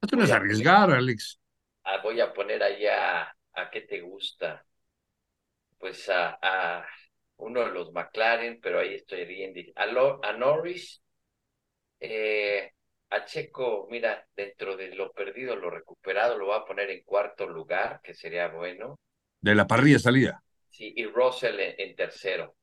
Esto 0.00 0.16
no 0.16 0.22
es 0.22 0.30
arriesgar, 0.30 0.92
Alex. 0.92 1.40
Ah, 1.82 2.00
voy 2.00 2.20
a 2.20 2.32
poner 2.32 2.62
allá 2.62 3.34
a 3.54 3.70
qué 3.72 3.80
te 3.80 4.00
gusta. 4.02 4.64
Pues 5.80 6.08
a, 6.08 6.38
a 6.42 6.86
uno 7.38 7.64
de 7.64 7.72
los 7.72 7.90
McLaren, 7.92 8.60
pero 8.60 8.78
ahí 8.78 8.94
estoy 8.94 9.24
bien. 9.24 9.52
A, 9.74 9.84
a 10.28 10.32
Norris, 10.34 11.02
eh, 11.98 12.70
a 13.08 13.24
Checo, 13.24 13.88
mira, 13.90 14.24
dentro 14.36 14.76
de 14.76 14.94
lo 14.94 15.10
perdido, 15.10 15.56
lo 15.56 15.70
recuperado, 15.70 16.38
lo 16.38 16.48
va 16.48 16.58
a 16.58 16.64
poner 16.64 16.90
en 16.90 17.02
cuarto 17.02 17.48
lugar, 17.48 18.00
que 18.04 18.14
sería 18.14 18.48
bueno. 18.48 19.00
De 19.40 19.54
la 19.54 19.66
parrilla 19.66 19.98
salida. 19.98 20.42
Sí, 20.68 20.92
y 20.94 21.06
Russell 21.06 21.58
en, 21.58 21.96
tercero. 21.96 22.54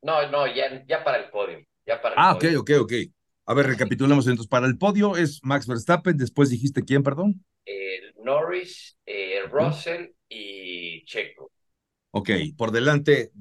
No, 0.00 0.30
no, 0.30 0.46
ya, 0.46 0.84
ya 0.86 1.04
para 1.04 1.18
el 1.18 1.30
podio. 1.30 1.58
Ya 1.84 2.00
para 2.00 2.14
ah, 2.16 2.34
ok, 2.34 2.44
ok, 2.58 2.70
ok. 2.80 2.92
A 3.44 3.54
ver, 3.54 3.66
recapitulemos 3.66 4.26
entonces. 4.26 4.48
Para 4.48 4.66
el 4.66 4.78
podio 4.78 5.16
es 5.16 5.40
Max 5.42 5.66
Verstappen, 5.66 6.16
después 6.16 6.48
dijiste 6.48 6.84
quién, 6.84 7.02
perdón. 7.02 7.44
Norris, 8.22 8.96
eh, 9.04 9.42
Russell 9.50 10.10
y 10.28 11.04
Checo. 11.04 11.50
Ok, 12.12 12.30
por 12.56 12.70
delante 12.70 13.32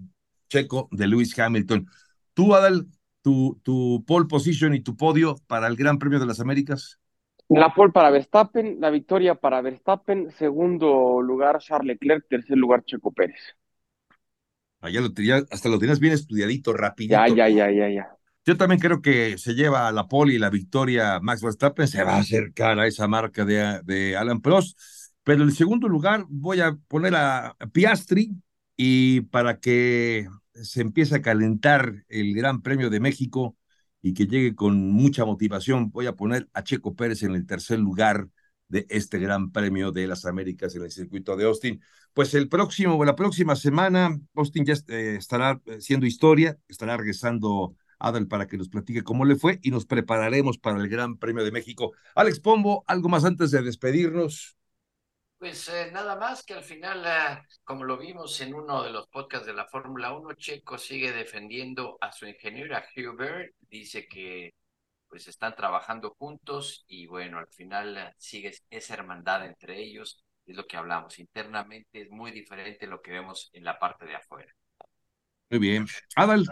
Checo 0.50 0.88
de 0.92 1.08
Lewis 1.08 1.38
Hamilton. 1.38 1.88
Tú, 2.34 2.56
Adal, 2.56 2.88
tu, 3.22 3.60
tu 3.64 4.04
pole 4.08 4.28
position 4.28 4.74
y 4.74 4.82
tu 4.82 4.96
podio 4.96 5.36
para 5.48 5.68
el 5.68 5.76
Gran 5.76 6.00
Premio 6.00 6.20
de 6.20 6.26
las 6.26 6.40
Américas. 6.40 7.00
La 7.50 7.74
pole 7.74 7.92
para 7.92 8.10
Verstappen, 8.10 8.78
la 8.80 8.90
victoria 8.90 9.36
para 9.36 9.62
Verstappen, 9.62 10.32
segundo 10.32 11.22
lugar 11.22 11.60
Charles 11.60 11.88
Leclerc, 11.88 12.26
tercer 12.30 12.58
lugar 12.58 12.84
Checo 12.86 13.12
Pérez. 13.12 13.40
Allá 14.80 15.02
ah, 15.02 15.04
lo 15.04 15.46
hasta 15.52 15.70
lo 15.70 15.78
tienes 15.78 16.00
bien 16.00 16.14
estudiadito, 16.14 16.74
rapidito. 16.74 17.14
Ya, 17.14 17.28
ya, 17.28 17.50
ya, 17.50 17.72
ya, 17.72 17.90
ya. 17.90 18.18
Yo 18.46 18.58
también 18.58 18.80
creo 18.80 19.02
que 19.02 19.38
se 19.38 19.54
lleva 19.54 19.92
la 19.92 20.08
pole 20.08 20.34
y 20.34 20.40
la 20.40 20.50
victoria 20.50 21.20
Max 21.22 21.42
Verstappen, 21.42 21.88
se 21.88 22.04
va 22.04 22.16
a 22.16 22.20
acercar 22.20 22.80
a 22.80 22.88
esa 22.88 23.08
marca 23.08 23.46
de, 23.46 23.82
de 23.84 24.16
Alan 24.16 24.42
Prost. 24.42 24.80
Pero 25.24 25.44
en 25.44 25.50
el 25.50 25.56
segundo 25.56 25.88
lugar 25.88 26.26
voy 26.30 26.62
a 26.62 26.76
poner 26.88 27.14
a 27.16 27.56
Piastri 27.72 28.32
y 28.84 29.22
para 29.22 29.60
que 29.60 30.28
se 30.56 30.82
empiece 30.82 31.13
a 31.13 31.22
calentar 31.22 32.04
el 32.10 32.34
Gran 32.34 32.63
Premio 32.63 32.89
de 32.89 33.00
México 33.00 33.56
y 34.02 34.15
que 34.15 34.26
llegue 34.26 34.56
con 34.56 34.76
mucha 34.76 35.24
motivación, 35.24 35.91
voy 35.91 36.08
a 36.08 36.15
poner 36.15 36.50
a 36.54 36.63
Checo 36.63 36.96
Pérez 36.96 37.22
en 37.22 37.36
el 37.36 37.46
tercer 37.46 37.78
lugar 37.78 38.28
de 38.70 38.88
este 38.89 39.20
Gran 39.20 39.52
Premio 39.52 39.91
de 39.91 40.08
las 40.08 40.26
Américas 40.26 40.76
en 40.76 40.82
el 40.82 40.89
circuito 40.89 41.36
de 41.36 41.46
Austin. 41.46 41.80
Pues 42.13 42.34
el 42.34 42.50
próximo, 42.50 43.06
la 43.06 43.15
próxima 43.15 43.56
semana, 43.56 44.20
Austin 44.34 44.65
ya 44.65 44.74
eh, 44.88 45.17
estará 45.20 45.62
siendo 45.78 46.08
historia, 46.08 46.58
estará 46.67 46.98
regresando 46.98 47.76
Adal 48.00 48.28
para 48.28 48.48
que 48.48 48.58
nos 48.58 48.70
platique 48.70 49.04
cómo 49.04 49.26
le 49.26 49.36
fue 49.36 49.60
y 49.62 49.70
nos 49.70 49.86
prepararemos 49.86 50.58
para 50.58 50.80
el 50.80 50.89
Gran 50.89 51.17
Premio 51.17 51.44
de 51.44 51.52
México. 51.52 51.91
Alex 52.15 52.39
Pombo, 52.39 52.84
algo 52.88 53.10
más 53.10 53.26
antes 53.26 53.52
de 53.52 53.62
despedirnos. 53.62 54.58
Pues 55.42 55.68
eh, 55.70 55.90
nada 55.92 56.16
más 56.18 56.44
que 56.44 56.54
al 56.54 56.64
final, 56.64 57.04
eh, 57.04 57.42
como 57.64 57.84
lo 57.84 57.98
vimos 57.98 58.40
en 58.42 58.54
uno 58.54 58.84
de 58.84 58.92
los 58.92 59.08
podcasts 59.08 59.48
de 59.48 59.56
la 59.56 59.66
Fórmula 59.66 60.14
1, 60.14 60.36
Checo 60.36 60.78
sigue 60.78 61.12
defendiendo 61.12 61.98
a 62.00 62.12
su 62.12 62.28
ingeniero, 62.28 62.78
a 62.78 62.84
Hubert, 62.96 63.52
dice 63.60 64.06
que 64.08 64.54
pues 65.10 65.28
están 65.28 65.56
trabajando 65.56 66.12
juntos 66.12 66.86
y 66.88 67.08
bueno, 67.08 67.40
al 67.40 67.48
final 67.48 67.98
eh, 67.98 68.14
sigue 68.20 68.52
esa 68.70 68.94
hermandad 68.94 69.44
entre 69.48 69.82
ellos, 69.82 70.24
es 70.46 70.56
lo 70.56 70.68
que 70.68 70.78
hablamos. 70.78 71.18
Internamente 71.18 72.04
es 72.04 72.12
muy 72.12 72.30
diferente 72.30 72.86
lo 72.86 73.02
que 73.02 73.10
vemos 73.10 73.50
en 73.54 73.64
la 73.64 73.80
parte 73.80 74.06
de 74.06 74.18
afuera. 74.18 74.54
Muy 75.50 75.60
bien. 75.60 75.88
Adal. 76.18 76.46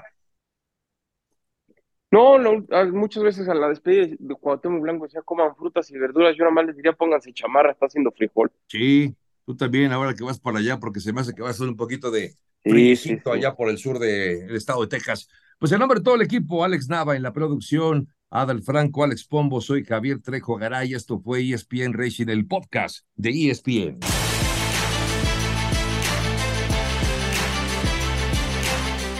No, 2.11 2.39
no, 2.39 2.65
muchas 2.91 3.21
veces 3.21 3.47
a 3.49 3.53
la 3.53 3.69
despedida 3.69 4.15
de 4.17 4.35
Cuauhtémoc 4.35 4.81
Blanco 4.81 5.05
decía 5.05 5.21
coman 5.21 5.55
frutas 5.55 5.91
y 5.91 5.97
verduras, 5.97 6.35
yo 6.35 6.43
nada 6.43 6.55
más 6.55 6.65
les 6.65 6.75
diría 6.75 6.93
pónganse 6.93 7.31
chamarra, 7.33 7.71
está 7.71 7.85
haciendo 7.85 8.11
frijol. 8.11 8.51
Sí, 8.65 9.15
tú 9.45 9.55
también 9.55 9.91
ahora 9.91 10.15
que 10.15 10.23
vas 10.23 10.39
para 10.39 10.57
allá, 10.57 10.79
porque 10.79 10.99
se 11.01 11.13
me 11.13 11.21
hace 11.21 11.35
que 11.35 11.43
va 11.43 11.51
a 11.51 11.53
ser 11.53 11.67
un 11.67 11.75
poquito 11.75 12.09
de 12.09 12.33
sí, 12.63 13.21
allá 13.25 13.55
por 13.55 13.69
el 13.69 13.77
sur 13.77 13.99
del 13.99 14.55
estado 14.55 14.81
de 14.81 14.87
Texas. 14.87 15.29
Pues 15.59 15.71
en 15.71 15.79
nombre 15.79 15.99
de 15.99 16.03
todo 16.03 16.15
el 16.15 16.23
equipo, 16.23 16.63
Alex 16.63 16.89
Nava 16.89 17.15
en 17.15 17.21
la 17.21 17.31
producción, 17.31 18.07
Adal 18.31 18.63
Franco, 18.63 19.03
Alex 19.03 19.25
Pombo, 19.25 19.61
soy 19.61 19.85
Javier 19.85 20.19
Trejo 20.19 20.55
Garay, 20.55 20.95
esto 20.95 21.19
fue 21.19 21.47
ESPN 21.47 21.93
Racing, 21.93 22.29
el 22.29 22.47
podcast 22.47 23.05
de 23.15 23.29
ESPN. 23.29 23.99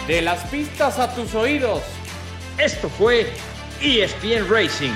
De 0.08 0.22
las 0.22 0.44
pistas 0.50 0.98
a 0.98 1.14
tus 1.14 1.36
oídos. 1.36 1.99
Esto 2.60 2.90
fue 2.90 3.26
ESPN 3.80 4.46
Racing. 4.46 4.92